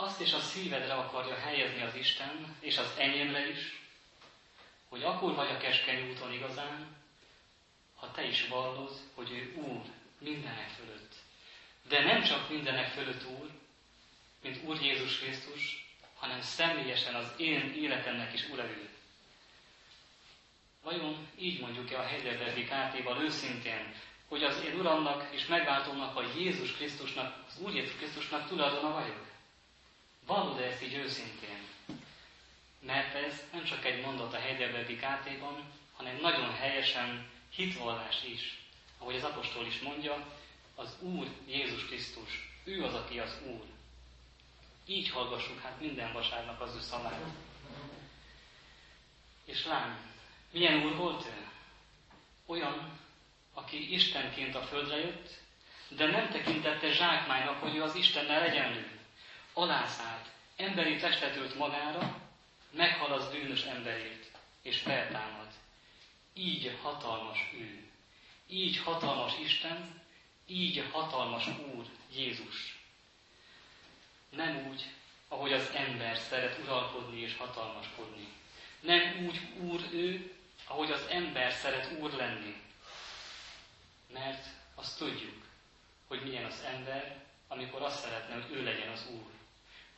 [0.00, 3.80] azt is a szívedre akarja helyezni az Isten, és az enyémre is,
[4.88, 6.96] hogy akkor vagy a keskeny úton igazán,
[7.96, 9.82] ha te is vallod, hogy ő Úr
[10.18, 11.14] mindenek fölött.
[11.88, 13.50] De nem csak mindenek fölött Úr,
[14.42, 18.88] mint Úr Jézus Krisztus, hanem személyesen az én életemnek is Ura ő.
[20.82, 23.94] Vajon így mondjuk-e a Heidelbergi KT-val őszintén,
[24.28, 29.27] hogy az én Uramnak és megváltónak a Jézus Krisztusnak, az Úr Jézus Krisztusnak tulajdona vagyok?
[30.28, 31.58] Vallod-e ezt így őszintén?
[32.80, 35.64] Mert ez nem csak egy mondat a Heidelbergi KT-ban,
[35.96, 38.58] hanem nagyon helyesen hitvallás is.
[38.98, 40.26] Ahogy az apostol is mondja,
[40.74, 43.64] az Úr Jézus Krisztus, ő az, aki az Úr.
[44.86, 47.24] Így hallgassuk hát minden vasárnap az ő szavát.
[49.44, 50.12] És lám,
[50.50, 51.46] milyen úr volt ő?
[52.46, 52.98] Olyan,
[53.54, 55.30] aki Istenként a földre jött,
[55.88, 58.97] de nem tekintette zsákmánynak, hogy ő az Istennel egyenlő.
[59.58, 62.20] Alászállt, emberi testet ölt magára,
[62.70, 64.30] meghal az bűnös emberért,
[64.62, 65.46] és feltámad.
[66.34, 67.88] Így hatalmas ő.
[68.48, 70.02] Így hatalmas Isten,
[70.46, 72.78] így hatalmas Úr Jézus.
[74.30, 74.84] Nem úgy,
[75.28, 78.28] ahogy az ember szeret uralkodni és hatalmaskodni.
[78.80, 80.34] Nem úgy Úr ő,
[80.66, 82.62] ahogy az ember szeret Úr lenni.
[84.12, 85.44] Mert azt tudjuk,
[86.06, 89.36] hogy milyen az ember, amikor azt szeretne, hogy ő legyen az Úr.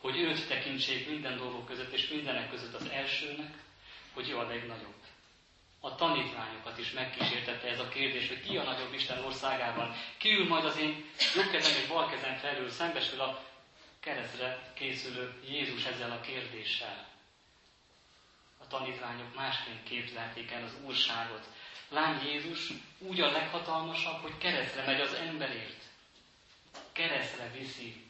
[0.00, 3.54] Hogy őt tekintsék minden dolgok között és mindenek között az elsőnek,
[4.14, 4.94] hogy ő a legnagyobb.
[5.80, 9.94] A tanítványokat is megkísértette ez a kérdés, hogy ki a nagyobb Isten országában.
[10.16, 11.04] Ki ül majd az én
[11.36, 13.44] jobb kezem és bal kezem felül, szembesül a
[14.00, 17.08] keresztre készülő Jézus ezzel a kérdéssel.
[18.58, 21.48] A tanítványok másként képzelték el az úrságot.
[21.88, 25.82] Lám Jézus úgy a leghatalmasabb, hogy keresztre megy az emberért.
[26.92, 28.09] Keresztre viszi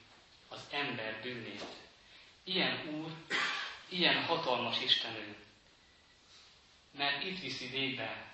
[0.50, 1.64] az ember bűnét.
[2.44, 3.10] Ilyen úr,
[3.88, 5.36] ilyen hatalmas Istenő.
[6.98, 8.32] Mert itt viszi végbe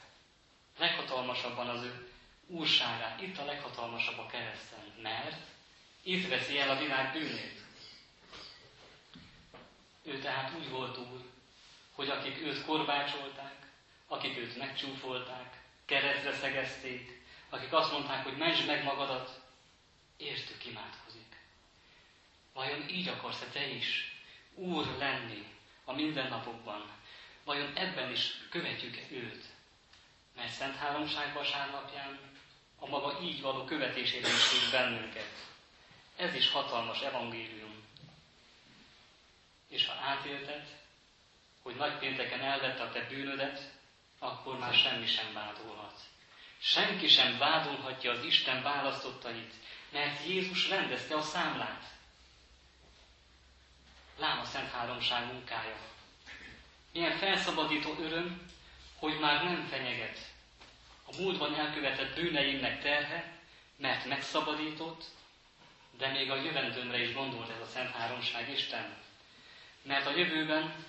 [0.78, 2.12] leghatalmasabban az ő
[2.46, 3.20] úrságát.
[3.20, 4.92] Itt a leghatalmasabb a kereszten.
[5.02, 5.46] Mert
[6.02, 7.64] itt veszi el a világ bűnét.
[10.02, 11.24] Ő tehát úgy volt úr,
[11.92, 13.72] hogy akik őt korbácsolták,
[14.06, 19.40] akik őt megcsúfolták, keresztre szegezték, akik azt mondták, hogy menj meg magadat,
[20.16, 21.05] értük imádkozik.
[22.56, 24.12] Vajon így akarsz-e te is
[24.54, 25.46] úr lenni
[25.84, 26.90] a mindennapokban?
[27.44, 29.44] Vajon ebben is követjük -e őt?
[30.36, 32.18] Mert Szent Háromság vasárnapján
[32.78, 35.32] a maga így való követésére is bennünket.
[36.16, 37.84] Ez is hatalmas evangélium.
[39.68, 40.66] És ha átélted,
[41.62, 43.72] hogy nagy pénteken elvette a te bűnödet,
[44.18, 46.00] akkor már semmi sem vádolhat.
[46.58, 49.54] Senki sem vádolhatja az Isten választottait,
[49.90, 51.94] mert Jézus rendezte a számlát.
[54.16, 55.76] Lám a Szent Háromság munkája.
[56.92, 58.50] Milyen felszabadító öröm,
[58.96, 60.18] hogy már nem fenyeget
[61.06, 63.38] a múltban elkövetett bűneimnek terhe,
[63.76, 65.04] mert megszabadított,
[65.98, 68.96] de még a jövendőmre is gondolt ez a Szent Háromság Isten.
[69.82, 70.84] Mert a jövőben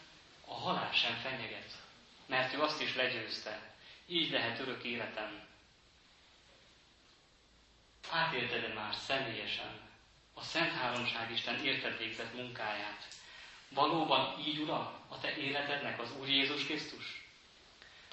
[0.46, 1.72] a halál sem fenyeget,
[2.26, 3.76] mert ő azt is legyőzte.
[4.06, 5.42] Így lehet örök életem.
[8.10, 9.80] Átélted-e már személyesen
[10.34, 13.17] a Szent Háromság Isten érted végzett munkáját?
[13.70, 17.26] Valóban így, Ura, a te életednek az Úr Jézus Krisztus?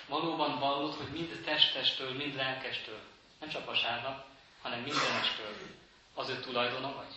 [0.06, 3.00] Valóban vallod, hogy mind testestől, mind lelkestől,
[3.40, 4.26] nem csak vasárnap,
[4.60, 5.56] hanem mindenestől
[6.14, 7.14] az ő tulajdona vagy?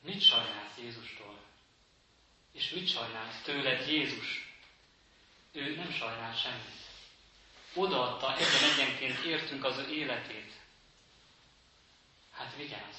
[0.00, 1.38] Mit sajnálsz Jézustól?
[2.52, 4.48] És mit sajnálsz tőled Jézus?
[5.52, 6.86] Ő nem sajnál semmit.
[7.74, 10.52] Odaadta egyen egyenként értünk az ő életét.
[12.30, 12.96] Hát vigyázz!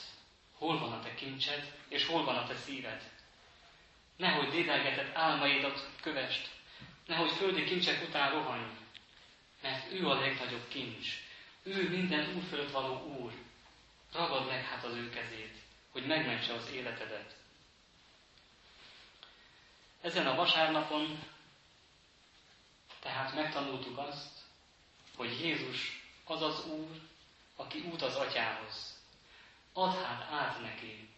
[0.53, 3.18] Hol van a te kincsed, és hol van a te szíved?
[4.19, 6.49] Nehogy dédelgetett álmaidat kövest,
[7.05, 8.65] nehogy földi kincsek után rohanj,
[9.61, 11.07] mert ő a legnagyobb kincs.
[11.63, 13.33] Ő minden úr fölött való úr.
[14.13, 15.53] Ragad meg hát az ő kezét,
[15.91, 17.35] hogy megmentse az életedet.
[20.01, 21.23] Ezen a vasárnapon
[22.99, 24.41] tehát megtanultuk azt,
[25.15, 27.01] hogy Jézus az az Úr,
[27.55, 28.97] aki út az atyához.
[29.73, 31.09] Add hát át neki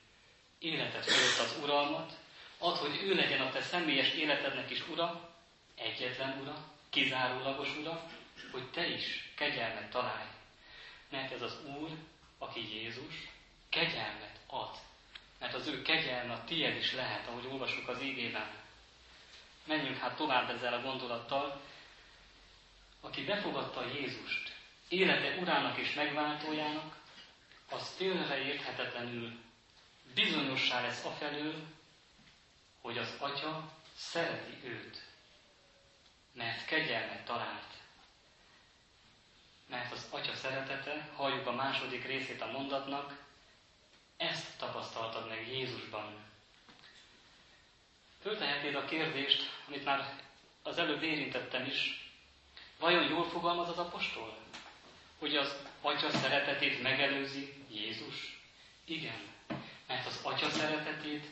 [0.60, 2.20] életed fölött az uralmat,
[2.62, 5.30] add, hogy ő legyen a te személyes életednek is ura,
[5.76, 6.56] egyetlen ura,
[6.90, 8.10] kizárólagos ura,
[8.52, 10.28] hogy te is kegyelmet találj.
[11.10, 11.90] Mert ez az Úr,
[12.38, 13.14] aki Jézus,
[13.70, 14.76] kegyelmet ad.
[15.40, 18.50] Mert az ő kegyelme a tiéd is lehet, ahogy olvasjuk az ígében.
[19.66, 21.62] Menjünk hát tovább ezzel a gondolattal.
[23.02, 24.56] Aki befogadta Jézust,
[24.90, 26.96] élete urának és megváltójának,
[27.70, 29.40] az tőle érthetetlenül
[30.14, 31.56] bizonyossá lesz afelől,
[32.82, 35.02] hogy az Atya szereti őt,
[36.34, 37.74] mert kegyelmet talált.
[39.68, 43.26] Mert az Atya szeretete, halljuk a második részét a mondatnak,
[44.18, 46.30] ezt tapasztaltad meg Jézusban.
[48.22, 50.16] Föltehetnéd a kérdést, amit már
[50.62, 52.10] az előbb érintettem is,
[52.80, 54.38] vajon jól fogalmaz az apostol?
[55.20, 58.40] Hogy az Atya szeretetét megelőzi Jézus?
[58.86, 59.20] Igen,
[59.88, 61.26] mert az Atya szeretetét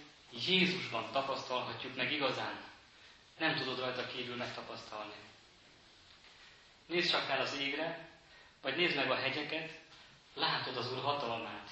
[0.47, 2.63] Jézusban tapasztalhatjuk meg igazán.
[3.37, 5.13] Nem tudod rajta kívül megtapasztalni.
[6.85, 8.09] Nézd csak fel az égre,
[8.61, 9.79] vagy nézd meg a hegyeket,
[10.33, 11.69] látod az Úr hatalmát,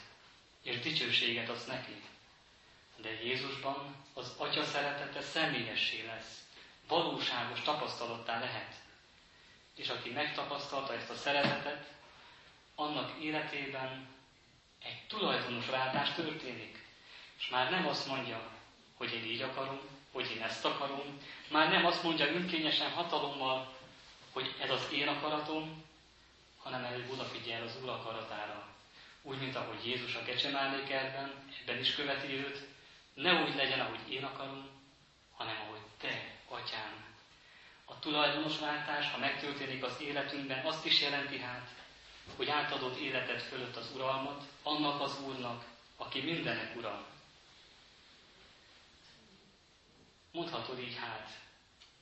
[0.61, 2.03] és dicsőséget adsz neki.
[2.95, 6.45] De Jézusban az Atya szeretete személyessé lesz,
[6.87, 8.75] valóságos tapasztalottá lehet.
[9.75, 11.93] És aki megtapasztalta ezt a szeretetet,
[12.75, 14.07] annak életében
[14.83, 16.86] egy tulajdonos váltás történik.
[17.39, 18.41] És már nem azt mondja,
[18.97, 19.79] hogy én így akarom,
[20.11, 23.75] hogy én ezt akarom, már nem azt mondja önkényesen hatalommal,
[24.31, 25.83] hogy ez az én akaratom,
[26.57, 28.67] hanem előbb odafigyel az Úr akaratára.
[29.21, 31.31] Úgy, mint ahogy Jézus a Gecsemáné kertben,
[31.61, 32.67] ebben is követi őt,
[33.13, 34.69] ne úgy legyen, ahogy én akarom,
[35.35, 37.05] hanem ahogy te, atyám.
[37.85, 41.69] A tulajdonosváltás, ha megtörténik az életünkben, azt is jelenti hát,
[42.35, 45.65] hogy átadott életed fölött az uralmat annak az Úrnak,
[45.97, 47.05] aki mindenek ura.
[50.32, 51.30] Mondhatod így hát,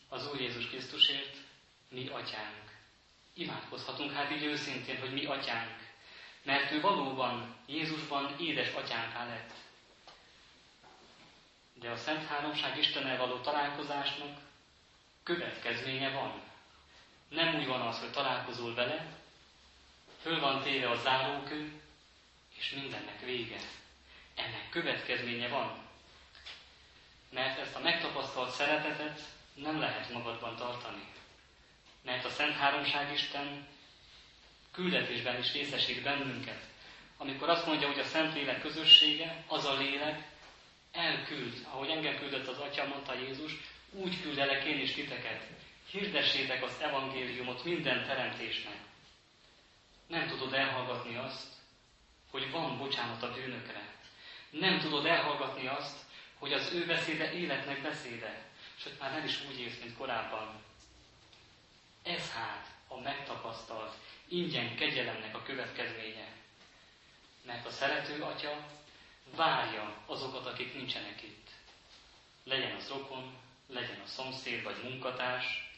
[0.10, 1.38] az Úr Jézus Krisztusért,
[1.90, 2.74] mi atyánk.
[3.34, 5.94] Imádkozhatunk hát így őszintén, hogy mi atyánk,
[6.44, 9.54] mert ő valóban Jézusban édes atyánká lett.
[11.74, 14.40] De a Szent Háromság Istennel való találkozásnak
[15.24, 16.42] következménye van.
[17.30, 19.08] Nem úgy van az, hogy találkozol vele,
[20.22, 21.82] föl van téve a zárókő,
[22.58, 23.60] és mindennek vége.
[24.36, 25.85] Ennek következménye van.
[27.36, 29.22] Mert ezt a megtapasztalt szeretetet
[29.54, 31.04] nem lehet magadban tartani.
[32.04, 33.68] Mert a Szent Háromság Isten
[34.72, 36.64] küldetésben is részesít bennünket.
[37.18, 40.24] Amikor azt mondja, hogy a Szentlélek közössége, az a lélek,
[40.92, 43.52] elküld, ahogy engem küldött az Atya, mondta Jézus,
[43.92, 45.48] úgy küldelek én is titeket.
[45.92, 48.78] Hirdessétek az evangéliumot minden teremtésnek.
[50.08, 51.48] Nem tudod elhallgatni azt,
[52.32, 53.94] hogy van bocsánat a bűnökre.
[54.50, 56.05] Nem tudod elhallgatni azt,
[56.46, 58.44] hogy az ő beszéde életnek beszéde,
[58.84, 60.64] hogy már nem is úgy élsz, mint korábban.
[62.04, 63.96] Ez hát a megtapasztalt,
[64.28, 66.28] ingyen kegyelemnek a következménye.
[67.46, 68.68] Mert a szerető atya
[69.36, 71.50] várja azokat, akik nincsenek itt.
[72.44, 73.38] Legyen az rokon,
[73.68, 75.72] legyen a szomszéd vagy munkatárs,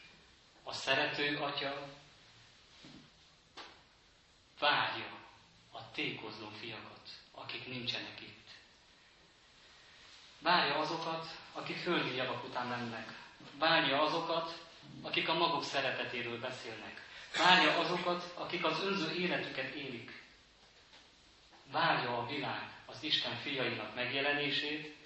[0.62, 1.88] a szerető atya
[4.58, 5.18] várja
[5.72, 8.37] a tékozló fiakat, akik nincsenek itt.
[10.40, 13.14] Várja azokat, akik földi javak után mennek.
[13.58, 14.66] Várja azokat,
[15.02, 17.06] akik a maguk szeretetéről beszélnek.
[17.36, 20.22] Várja azokat, akik az önző életüket élik.
[21.72, 24.96] Várja a világ az Isten fiainak megjelenését,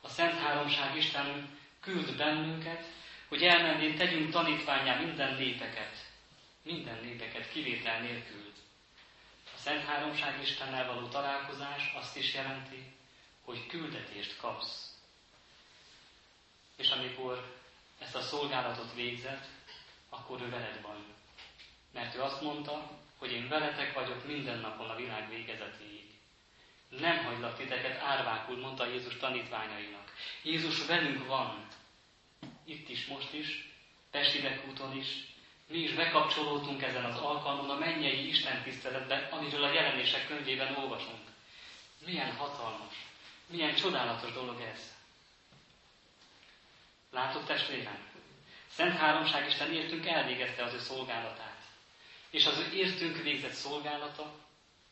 [0.00, 2.84] a Szent Háromság Isten küld bennünket,
[3.28, 6.10] hogy elmenvén tegyünk tanítványá minden népeket,
[6.62, 8.52] minden népeket kivétel nélkül.
[9.44, 12.92] A Szent Háromság Istennel való találkozás azt is jelenti,
[13.44, 14.96] hogy küldetést kapsz.
[16.76, 17.60] És amikor
[17.98, 19.46] ezt a szolgálatot végzett,
[20.08, 21.04] akkor ő veled van.
[21.92, 26.10] Mert ő azt mondta, hogy én veletek vagyok minden napon a világ végezetéig.
[26.88, 30.12] Nem hagylak titeket árvákul, mondta Jézus tanítványainak.
[30.42, 31.66] Jézus velünk van.
[32.64, 33.72] Itt is, most is,
[34.10, 35.06] Pesti úton is.
[35.66, 41.20] Mi is bekapcsolódtunk ezen az alkalmon a mennyei Isten tiszteletbe, amiről a jelenések könyvében olvasunk.
[42.04, 42.94] Milyen hatalmas,
[43.52, 44.94] milyen csodálatos dolog ez.
[47.10, 48.10] Látod testvérem?
[48.68, 51.60] Szent Háromság Isten értünk elvégezte az ő szolgálatát.
[52.30, 54.34] És az ő értünk végzett szolgálata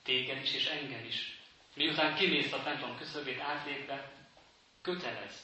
[0.03, 1.39] téged is és engem is.
[1.75, 4.13] Miután kimész a templom küszöbét átlépve,
[4.83, 5.43] kötelez,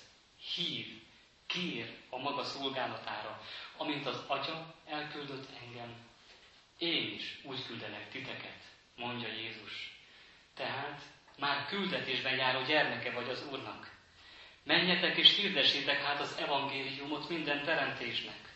[0.55, 1.03] hív,
[1.47, 3.43] kér a maga szolgálatára,
[3.77, 5.95] amint az Atya elküldött engem.
[6.79, 8.63] Én is úgy küldelek titeket,
[8.97, 9.99] mondja Jézus.
[10.55, 11.03] Tehát
[11.39, 13.91] már küldetésben járó gyermeke vagy az Úrnak.
[14.63, 18.55] Menjetek és hirdessétek hát az evangéliumot minden teremtésnek.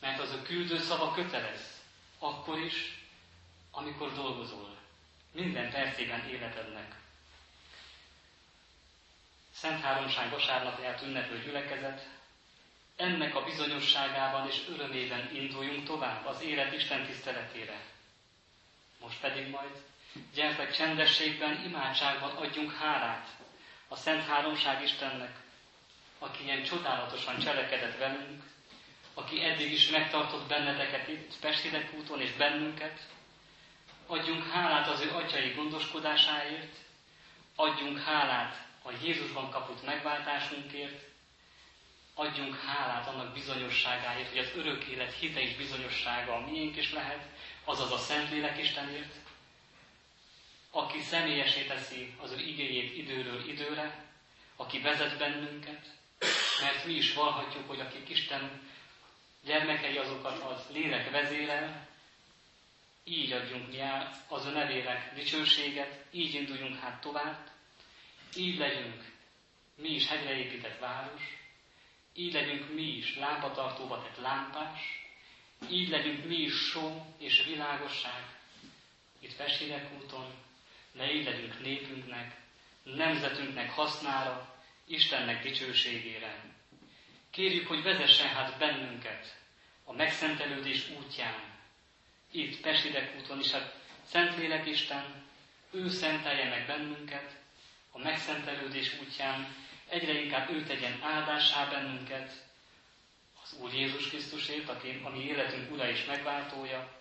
[0.00, 1.80] Mert az a küldő szava kötelez.
[2.18, 3.00] akkor is,
[3.70, 4.76] amikor dolgozol,
[5.32, 6.94] minden percében életednek.
[9.54, 12.08] Szent Háromság vasárnapját ünneplő gyülekezet,
[12.96, 17.80] ennek a bizonyosságában és örömében induljunk tovább az élet Isten tiszteletére.
[19.00, 19.82] Most pedig majd
[20.34, 23.28] gyertek csendességben, imádságban adjunk hálát
[23.88, 25.36] a Szent Háromság Istennek,
[26.18, 28.42] aki ilyen csodálatosan cselekedett velünk,
[29.14, 33.00] aki eddig is megtartott benneteket itt, Pestilek úton és bennünket.
[34.06, 36.76] Adjunk hálát az ő atyai gondoskodásáért,
[37.56, 41.04] adjunk hálát a Jézusban kapott megváltásunkért,
[42.14, 47.28] adjunk hálát annak bizonyosságáért, hogy az örök élet hite és bizonyossága a miénk is lehet,
[47.64, 49.14] azaz a Szentlélek Istenért,
[50.74, 54.04] aki személyesé teszi az ő igéjét időről időre,
[54.56, 55.86] aki vezet bennünket,
[56.60, 58.60] mert mi is valhatjuk, hogy akik Isten
[59.44, 61.88] gyermekei azokat az lélek vezérel,
[63.04, 63.78] így adjunk mi
[64.28, 67.50] az a nevére dicsőséget, így induljunk hát tovább,
[68.36, 69.12] így legyünk
[69.74, 71.22] mi is hegyre épített város,
[72.14, 74.80] így legyünk mi is lámpatartóba tett lámpás,
[75.70, 78.40] így legyünk mi is só és világosság
[79.18, 80.34] itt Fesérek úton,
[80.92, 82.36] de így legyünk népünknek,
[82.82, 86.44] nemzetünknek hasznára, Istennek dicsőségére.
[87.30, 89.36] Kérjük, hogy vezessen hát bennünket
[89.84, 91.40] a megszentelődés útján.
[92.30, 93.74] Itt Pesidek úton is, hát
[94.04, 95.24] Szentlélek Isten,
[95.70, 97.36] ő szentelje meg bennünket
[97.90, 99.54] a megszentelődés útján,
[99.88, 102.32] egyre inkább ő tegyen áldásá bennünket,
[103.42, 106.92] az Úr Jézus Krisztusért, aki, a mi életünk ura és megváltója,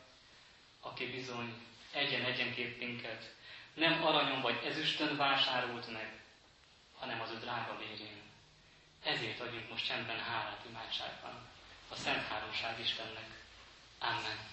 [0.79, 1.53] aki bizony
[1.91, 3.35] egyen-egyenként minket
[3.73, 6.21] nem aranyon vagy ezüstön vásárolt meg,
[6.99, 8.21] hanem az ő drága vérén.
[9.03, 11.49] Ezért adjunk most csendben hálát imádságban
[11.89, 13.29] a Szent Háromság Istennek.
[13.99, 14.49] Amen.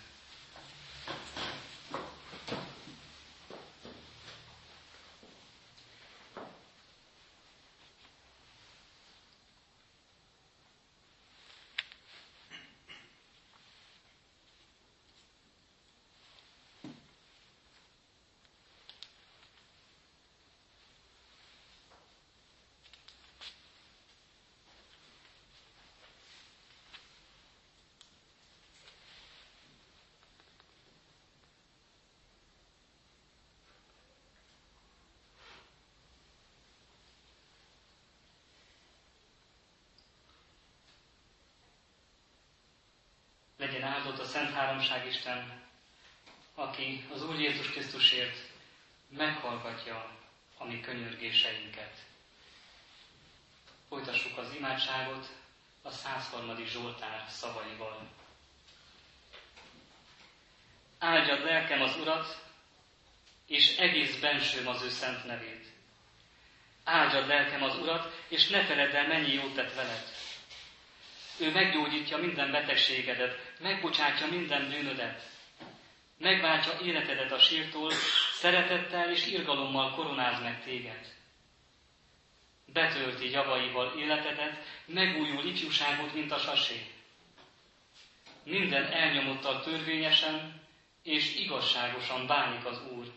[43.59, 45.63] legyen áldott a Szent Háromság Isten,
[46.55, 48.37] aki az Úr Jézus Krisztusért
[49.09, 50.17] meghallgatja
[50.59, 51.93] a mi könyörgéseinket.
[53.89, 55.29] Folytassuk az imádságot
[55.83, 56.67] a 103.
[56.67, 58.09] Zsoltár szavaival.
[60.99, 62.45] Áldjad lelkem az Urat,
[63.47, 65.67] és egész bensőm az ő szent nevét.
[66.85, 70.03] Áldjad lelkem az Urat, és ne feledd el, mennyi jót tett veled.
[71.39, 75.23] Ő meggyógyítja minden betegségedet, megbocsátja minden bűnödet,
[76.19, 77.91] megváltja életedet a sírtól,
[78.33, 81.17] szeretettel és irgalommal koronáz meg téged.
[82.73, 86.87] Betölti javaival életedet, megújul ifjúságot, mint a sasé.
[88.45, 90.63] Minden elnyomottal törvényesen
[91.03, 93.13] és igazságosan bánik az Úr.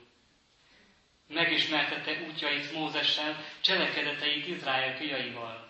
[1.27, 5.69] Megismertette útjait Mózessel, cselekedeteit Izrael fiaival.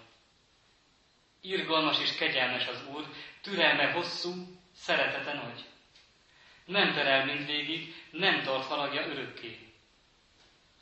[1.41, 3.05] Irgalmas és kegyelmes az Úr,
[3.41, 5.63] türelme hosszú, szeretete nagy.
[6.65, 9.59] Nem terel mindvégig, nem tart haragja örökké.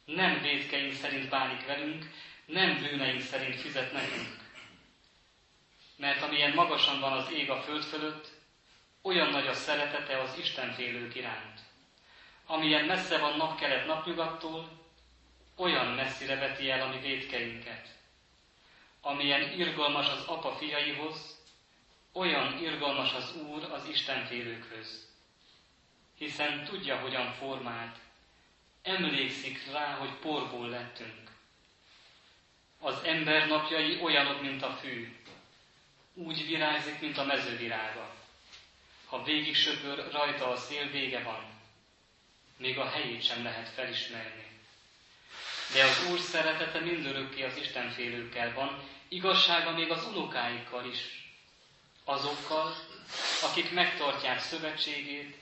[0.06, 2.06] Nem védkeink szerint bánik velünk,
[2.46, 4.38] nem bűneink szerint fizet nekünk.
[5.96, 8.28] Mert amilyen magasan van az ég a föld fölött,
[9.02, 11.60] olyan nagy a szeretete az Istenfélők iránt.
[12.46, 14.70] Amilyen messze van napkelet napnyugattól,
[15.56, 17.88] olyan messzire veti el a mi védkeinket.
[19.02, 21.39] Amilyen irgalmas az apa fiaihoz,
[22.20, 25.08] olyan irgalmas az Úr az Istenfélőkhöz,
[26.18, 27.98] hiszen tudja, hogyan formált,
[28.82, 31.32] emlékszik rá, hogy porból lettünk.
[32.80, 35.16] Az ember napjai olyanok, mint a fű,
[36.14, 38.16] úgy virágzik, mint a mezővirága.
[39.06, 41.44] Ha végig söpör, rajta a szél, vége van.
[42.58, 44.48] Még a helyét sem lehet felismerni.
[45.74, 51.19] De az Úr szeretete mindörökké az Istenfélőkkel van, igazsága még az unokáikkal is,
[52.10, 52.76] azokkal,
[53.42, 55.38] akik megtartják szövetségét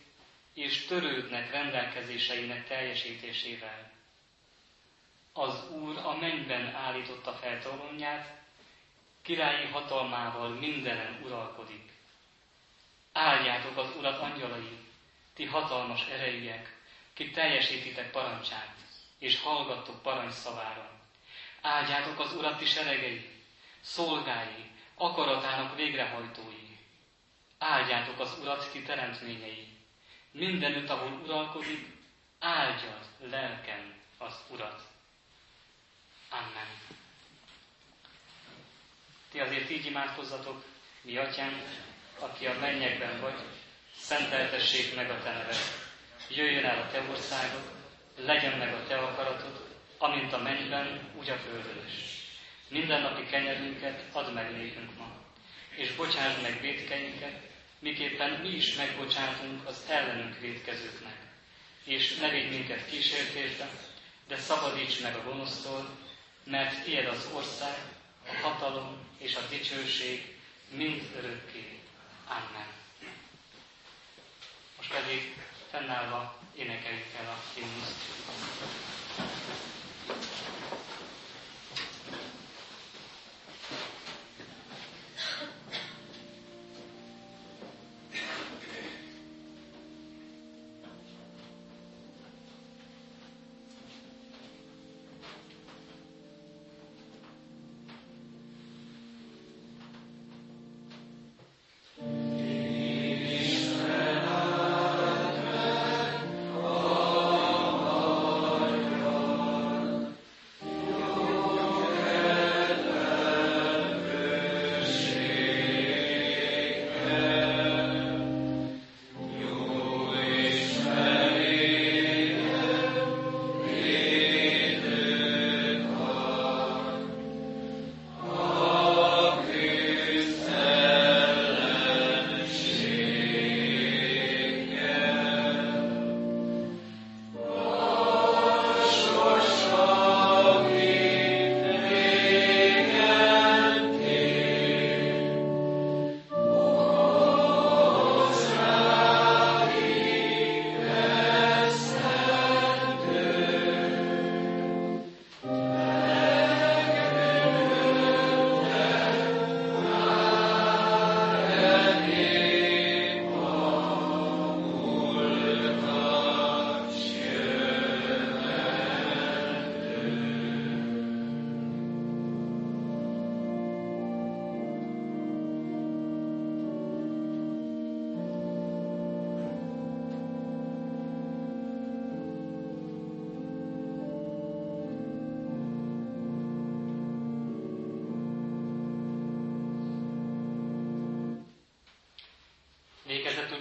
[0.53, 3.91] és törődnek rendelkezéseinek teljesítésével.
[5.33, 8.35] Az Úr a mennyben állította fel toronyát,
[9.21, 11.91] királyi hatalmával mindenen uralkodik.
[13.11, 14.77] Áldjátok az Urat angyalai,
[15.33, 16.77] ti hatalmas erejűek,
[17.13, 18.75] ki teljesítitek parancsát,
[19.19, 20.91] és hallgattok parancs szavára.
[21.61, 23.29] Áldjátok az Urat is seregei,
[23.81, 26.77] szolgái, akaratának végrehajtói.
[27.57, 29.67] Áldjátok az Urat ti teremtményei.
[30.31, 31.87] Mindenütt, ahol uralkodik,
[32.39, 34.81] áldjad lelkem az Urat.
[36.29, 36.67] Amen.
[39.31, 40.63] Ti azért így imádkozzatok,
[41.01, 41.61] mi atyám,
[42.19, 43.39] aki a mennyekben vagy,
[43.97, 45.57] szenteltessék meg a te neved.
[46.29, 47.71] Jöjjön el a te országod,
[48.15, 49.67] legyen meg a te akaratod,
[49.97, 52.16] amint a mennyben, úgy a földön is.
[52.67, 55.15] Minden napi kenyerünket add meg nékünk ma,
[55.75, 57.39] és bocsásd meg védkeinket,
[57.79, 61.17] miképpen mi is megbocsátunk az ellenünk védkezőknek.
[61.83, 63.69] És ne vigy minket kísértésbe,
[64.27, 65.97] de szabadíts meg a gonosztól,
[66.43, 67.77] mert tiéd az ország,
[68.27, 70.35] a hatalom és a dicsőség
[70.69, 71.79] mind örökké.
[72.27, 72.67] Amen.
[74.77, 75.35] Most pedig
[75.71, 78.17] fennállva énekeljük el a himnuszt.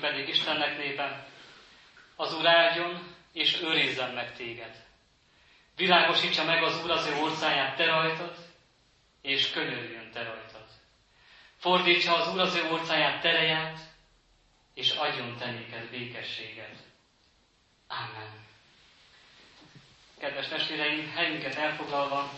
[0.07, 1.27] Pedig Istennek népe,
[2.17, 4.85] az Úr áldjon és őrizzen meg téged.
[5.77, 8.37] Világosítsa meg az Úr az ő orszáját te rajtad,
[9.23, 10.67] és könyörüljön te rajtad.
[11.57, 13.79] Fordítsa az Úr az ő orszáját tereját,
[14.75, 16.77] és adjon te néked békességet.
[17.89, 18.45] Amen.
[20.19, 22.31] Kedves testvéreim, helyünket elfoglalva,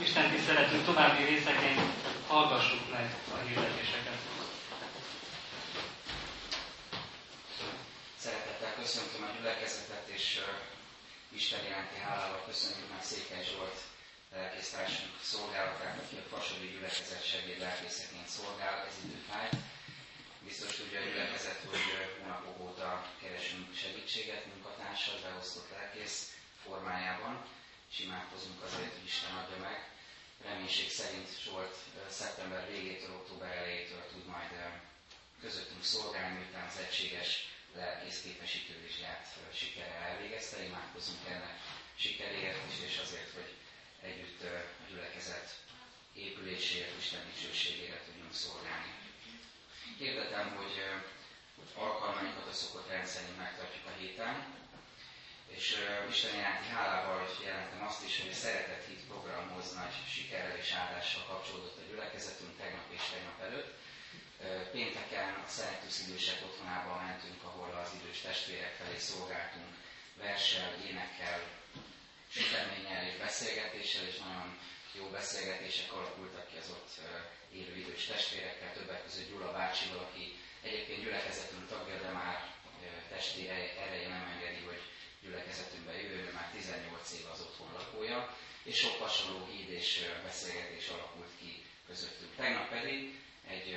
[0.00, 1.80] Isten tiszteletünk további részeként
[2.26, 4.11] hallgassuk meg a hirdetéseket.
[8.82, 10.40] Köszöntöm a gyülekezetet, és
[11.28, 13.78] Isten iránti hálával köszönjük meg Székely Zsolt
[14.34, 19.56] lelkésztársunk szolgálatát, aki a Fasodi gyülekezet segéd lelkészeként szolgál, ez időfájt.
[20.48, 21.84] Biztos tudja a gyülekezet, hogy
[22.20, 26.18] hónapok óta keresünk segítséget munkatársad, beosztott lelkész
[26.64, 27.34] formájában,
[27.90, 29.78] és imádkozunk azért, hogy Isten adja meg.
[30.44, 31.74] Reménység szerint Zsolt
[32.08, 34.50] szeptember végétől, október elejétől tud majd
[35.40, 40.62] közöttünk szolgálni, miután az egységes lelkész képesítővizsgát sikerrel elvégezte.
[40.64, 41.56] Imádkozunk ennek
[41.96, 43.50] sikeréért is, és azért, hogy
[44.02, 45.48] együtt a gyülekezet
[46.14, 48.92] épüléséért, Isten dicsőségére tudjunk szolgálni.
[49.98, 50.74] Kérdetem, hogy
[51.74, 54.34] alkalmainkat a szokott rendszerint megtartjuk a héten,
[55.56, 55.76] és
[56.08, 61.24] Isten iránti hálával jelentem azt is, hogy a Szeretett Hit programhoz nagy sikerrel és áldással
[61.26, 63.70] kapcsolódott a gyülekezetünk tegnap és tegnap előtt.
[64.72, 66.90] Pénteken a Szenektusz idősek otthonába
[68.12, 69.72] idős testvérek felé szolgáltunk
[70.22, 71.40] verssel, énekkel,
[72.28, 74.58] süteménnyel és beszélgetéssel, és nagyon
[74.98, 76.90] jó beszélgetések alakultak ki az ott
[77.52, 80.24] élő idős testvérekkel, többek között Gyula bácsival, aki
[80.62, 82.36] egyébként gyülekezetünk tagja, de már
[83.08, 83.48] testi
[83.84, 84.82] ereje nem engedi, hogy
[85.22, 91.32] gyülekezetünkbe jöjjön, már 18 év az otthon lakója, és sok hasonló híd és beszélgetés alakult
[91.40, 92.36] ki közöttünk.
[92.36, 93.68] Tegnap pedig egy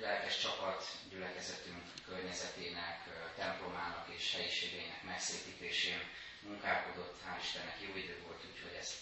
[0.00, 2.98] lelkes csapat gyülekezetünk környezetének,
[3.36, 6.00] templomának és helyiségeinek megszépítésén
[6.40, 7.16] munkálkodott.
[7.26, 8.94] Hál' Istennek jó idő volt, úgyhogy ezt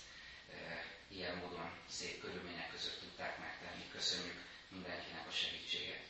[0.52, 3.84] e, ilyen módon szép körülmények között tudták megtenni.
[3.92, 4.38] Köszönjük
[4.68, 6.02] mindenkinek a segítséget.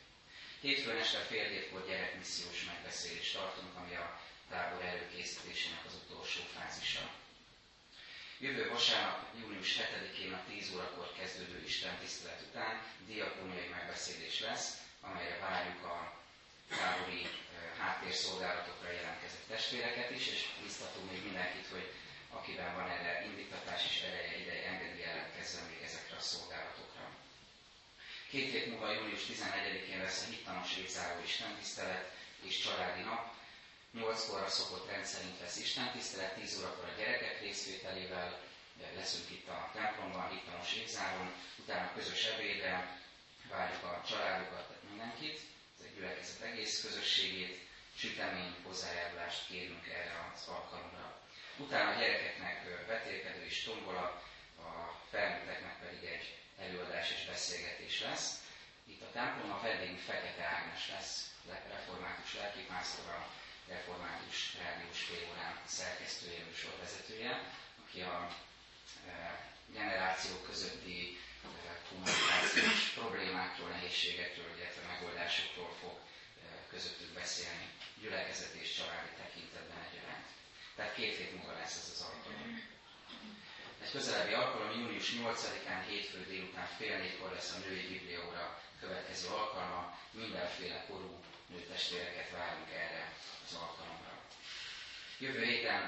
[0.61, 4.19] Hétfőn este fél hétkor gyerekmissziós megbeszélést tartunk, ami a
[4.49, 7.03] tábor előkészítésének az utolsó fázisa.
[8.41, 15.37] Jövő vasárnap, június 7-én a 10 órakor kezdődő Isten tisztelet után diakóniai megbeszélés lesz, amelyre
[15.39, 15.97] várjuk a
[16.77, 17.27] tábori
[17.79, 21.87] háttérszolgálatokra jelentkezett testvéreket is, és biztatunk még mindenkit, hogy
[22.29, 27.05] akiben van erre indítatás és ereje ideje engedi jelentkezzen még ezekre a szolgálatokra.
[28.29, 32.11] Két hét múlva, július 11-én lesz a hittanos évzáró istentisztelet
[32.47, 33.38] és családi nap,
[33.93, 38.39] 8 óra szokott rendszerint lesz Isten tisztelet, 10 órakor a gyerekek részvételével,
[38.95, 42.99] leszünk itt a templomban, hittanos évzáron, utána közös ebédre,
[43.49, 45.39] várjuk a családokat, mindenkit,
[45.77, 51.21] ez egy gyülekezet egész közösségét, sütemény hozzájárulást kérünk erre az alkalomra.
[51.57, 54.23] Utána a gyerekeknek vetélkedő és tombola,
[54.57, 54.69] a
[55.11, 58.41] felnőtteknek pedig egy előadás és beszélgetés lesz.
[58.85, 61.29] Itt a templom a vendégünk Fekete Ágnes lesz,
[61.69, 63.27] református lelkipásztora,
[63.69, 67.33] református rádiós félórán szerkesztője, műsorvezetője,
[67.85, 68.17] aki a
[69.07, 69.13] e,
[69.77, 71.47] generációk közötti e,
[71.89, 75.95] kommunikációs problémákról, nehézségekről, illetve megoldásokról fog
[76.69, 77.67] közöttük beszélni,
[78.01, 80.27] gyülekezet és családi tekintetben egyaránt.
[80.75, 82.61] Tehát két hét múlva lesz ez az alkalom.
[83.83, 89.97] Egy közelebbi alkalom június 8-án hétfő délután fél négykor lesz a női biblióra következő alkalma.
[90.11, 91.19] Mindenféle korú
[91.49, 93.13] nőtestvéreket várunk erre
[93.45, 94.13] az alkalomra.
[95.19, 95.81] Jövő héten,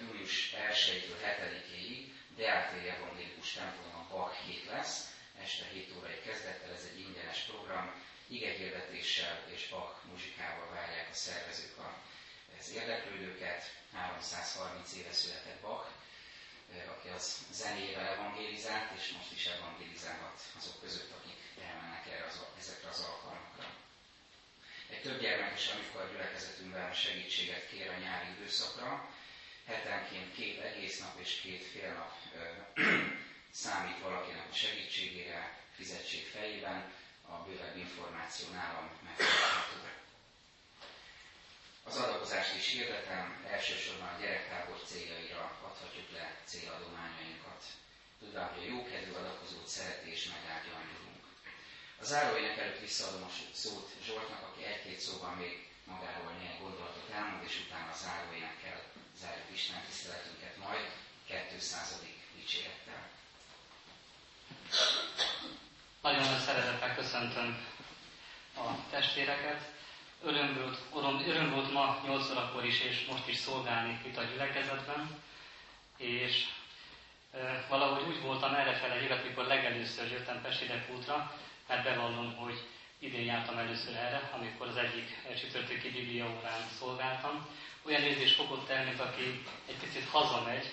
[0.00, 7.00] június 1-től 7-ig Deátéri Evangélikus templomban Bach hét lesz, este 7 órai kezdettel, ez egy
[7.00, 7.92] ingyenes program,
[8.26, 11.78] igehirdetéssel és Bach muzsikával várják a szervezők
[12.68, 13.72] az érdeklődőket.
[13.92, 15.86] 330 éve született Bach,
[16.96, 22.88] aki az zenével evangélizált, és most is evangélizálhat azok között, akik elmennek erre az, ezekre
[22.88, 23.87] az alkalmakra.
[24.90, 29.08] Egy több gyermekes amikor gyülekezetünkben segítséget kér a nyári időszakra.
[29.66, 32.82] Hetenként két egész nap és két fél nap ö,
[33.64, 36.92] számít valakinek a segítségére, fizetség fejében.
[37.30, 39.76] A bővebb információ nálam megtalálható.
[41.84, 47.64] Az adakozást is hirdetem, elsősorban a gyerektábor céljaira adhatjuk le céladományainkat.
[48.20, 50.72] Tudván, hogy a jókedvű adakozót szereti és megáldja
[52.00, 57.44] a záróének előtt visszaadom a szót Zsoltnak, aki egy-két szóban még magáról néhány gondolatot elmond,
[57.44, 58.82] és utána a záróénekkel
[59.20, 60.86] zárjuk Isten tiszteletünket majd
[61.50, 62.02] 200.
[62.36, 63.02] dicsérettel.
[66.02, 67.66] Nagyon nagy szeretettel köszöntöm
[68.56, 69.76] a testvéreket.
[70.22, 75.22] Öröm volt, öröm, volt ma 8 órakor is, és most is szolgálni itt a gyülekezetben.
[75.96, 76.44] És
[77.32, 81.34] e, valahogy úgy voltam errefele hívet, mikor legelőször jöttem Pestére útra,
[81.68, 82.58] mert bevallom, hogy
[82.98, 87.46] idén jártam először erre, amikor az egyik csütörtöki Biblia órán szolgáltam.
[87.82, 90.66] Olyan érzés fogott el, mint aki egy picit hazamegy,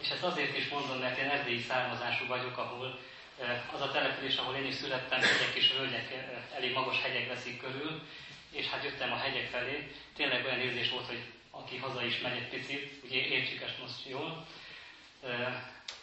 [0.00, 3.00] és ezt azért is mondom, mert én erdélyi származású vagyok, ahol
[3.40, 7.28] eh, az a település, ahol én is születtem, hegyek és völgyek, eh, elég magas hegyek
[7.28, 8.02] veszik körül,
[8.50, 9.92] és hát jöttem a hegyek felé.
[10.16, 14.08] Tényleg olyan érzés volt, hogy aki haza is megy egy picit, ugye értsük ezt most
[14.08, 14.46] jól.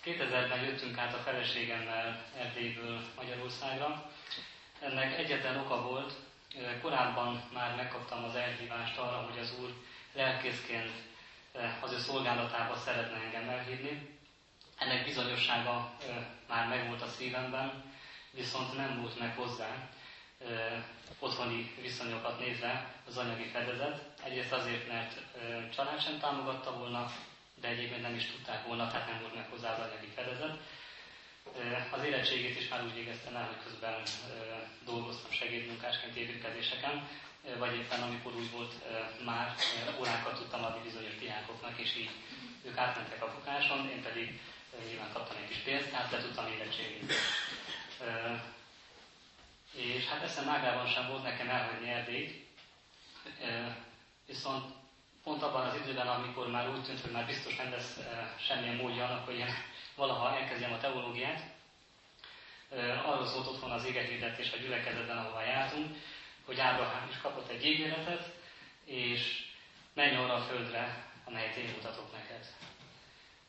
[0.06, 4.12] 2000-ben eh, jöttünk át a feleségemmel Erdélyből Magyarországra,
[4.82, 6.14] ennek egyetlen oka volt,
[6.82, 9.74] korábban már megkaptam az elhívást arra, hogy az Úr
[10.14, 10.92] lelkészként
[11.82, 14.20] az ő szolgálatába szeretne engem elhívni.
[14.78, 15.94] Ennek bizonyossága
[16.48, 17.84] már megvolt a szívemben,
[18.32, 19.90] viszont nem volt meg hozzá
[21.20, 24.06] otthoni viszonyokat nézve az anyagi fedezet.
[24.24, 25.22] Egyrészt azért, mert
[25.76, 27.12] család sem támogatta volna,
[27.62, 30.58] de egyébként nem is tudták volna, tehát nem volt meg hozzá az anyagi fedezet.
[31.92, 34.02] Az érettségét is már úgy végeztem el, hogy közben
[34.86, 37.08] dolgoztam segédmunkásként építkezéseken,
[37.58, 38.74] vagy éppen amikor úgy volt,
[39.26, 39.56] már
[40.00, 42.10] órákat tudtam adni bizonyos diákoknak, és így
[42.66, 44.40] ők átmentek a fokáson, én pedig
[44.88, 47.14] nyilván kaptam egy kis pénzt, tehát le tudtam érettségét.
[49.74, 52.48] És hát eszem ágában sem volt nekem elhagyni Erdélyt,
[54.26, 54.74] viszont
[55.24, 58.00] pont abban az időben, amikor már úgy tűnt, hogy már biztos nem lesz
[58.48, 59.46] semmilyen módja annak, hogy én
[60.02, 61.42] valaha elkezdjem a teológiát,
[63.06, 65.96] arról szólt otthon az égethirdetés a gyülekezetben, ahova jártunk,
[66.46, 68.34] hogy Ábrahám is kapott egy ígéretet,
[68.86, 69.44] és
[69.94, 72.46] menj arra a földre, amelyet én mutatok neked.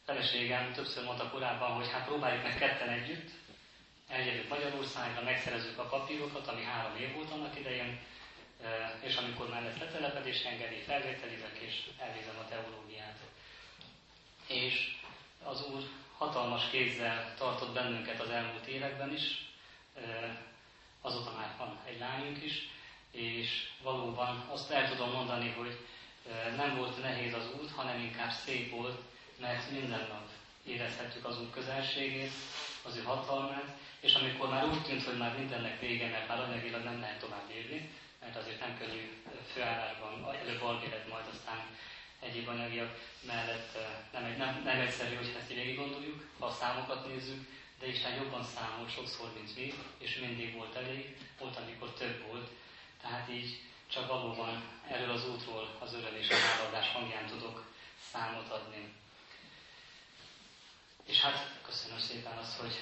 [0.05, 3.31] Feleségem többször mondta korábban, hogy hát próbáljuk meg ketten együtt,
[4.09, 8.01] eljövünk Magyarországra, megszerezzük a papírokat, ami három év volt annak idején,
[9.01, 13.19] és amikor már lesz letelepedés engedély, felvételizek, és elvégzem a teológiát.
[14.47, 14.97] És
[15.45, 15.83] az Úr
[16.19, 19.53] hatalmas kézzel tartott bennünket az elmúlt években is,
[21.01, 22.69] azóta már van egy lányunk is,
[23.11, 25.79] és valóban azt el tudom mondani, hogy
[26.57, 29.01] nem volt nehéz az út, hanem inkább szép volt,
[29.41, 30.29] mert minden nap
[30.65, 32.33] érezhettük az út közelségét,
[32.83, 36.83] az ő hatalmát, és amikor már úgy tűnt, hogy már mindennek vége, mert már anyagilag
[36.83, 37.91] nem lehet tovább érni,
[38.21, 41.59] mert azért nem könnyű főállásban, előbb albélet, majd aztán
[42.23, 43.79] egyéb anyagiak mellett
[44.13, 47.49] nem, nem, nem egyszerű, hogy ezt végig gondoljuk, ha a számokat nézzük,
[47.79, 52.49] de Isten jobban számolt sokszor, mint mi, és mindig volt elég, volt, amikor több volt.
[53.01, 57.65] Tehát így csak valóban erről az útról az öröm és a háladás hangján tudok
[58.13, 58.95] számot adni.
[61.05, 62.73] És hát köszönöm szépen azt, hogy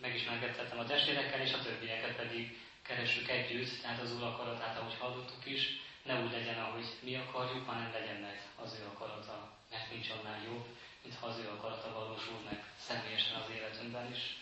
[0.00, 5.46] megismerkedhettem a testvérekkel, és a többieket pedig keressük együtt, tehát az Úr akaratát, ahogy hallottuk
[5.46, 10.08] is, ne úgy legyen, ahogy mi akarjuk, hanem legyen meg az ő akarata, mert nincs
[10.10, 10.66] annál jobb,
[11.02, 14.36] mint ha az ő akarata valósul meg személyesen az életünkben is.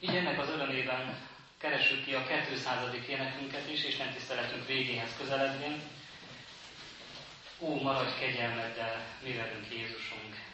[0.00, 1.28] Így ennek az örömében
[1.58, 2.94] keressük ki a 200.
[3.08, 5.82] énekünket is, és nem tiszteletünk végéhez közeledvén.
[7.58, 10.48] Ó, maradj kegyelmeddel, mi velünk Jézusunk!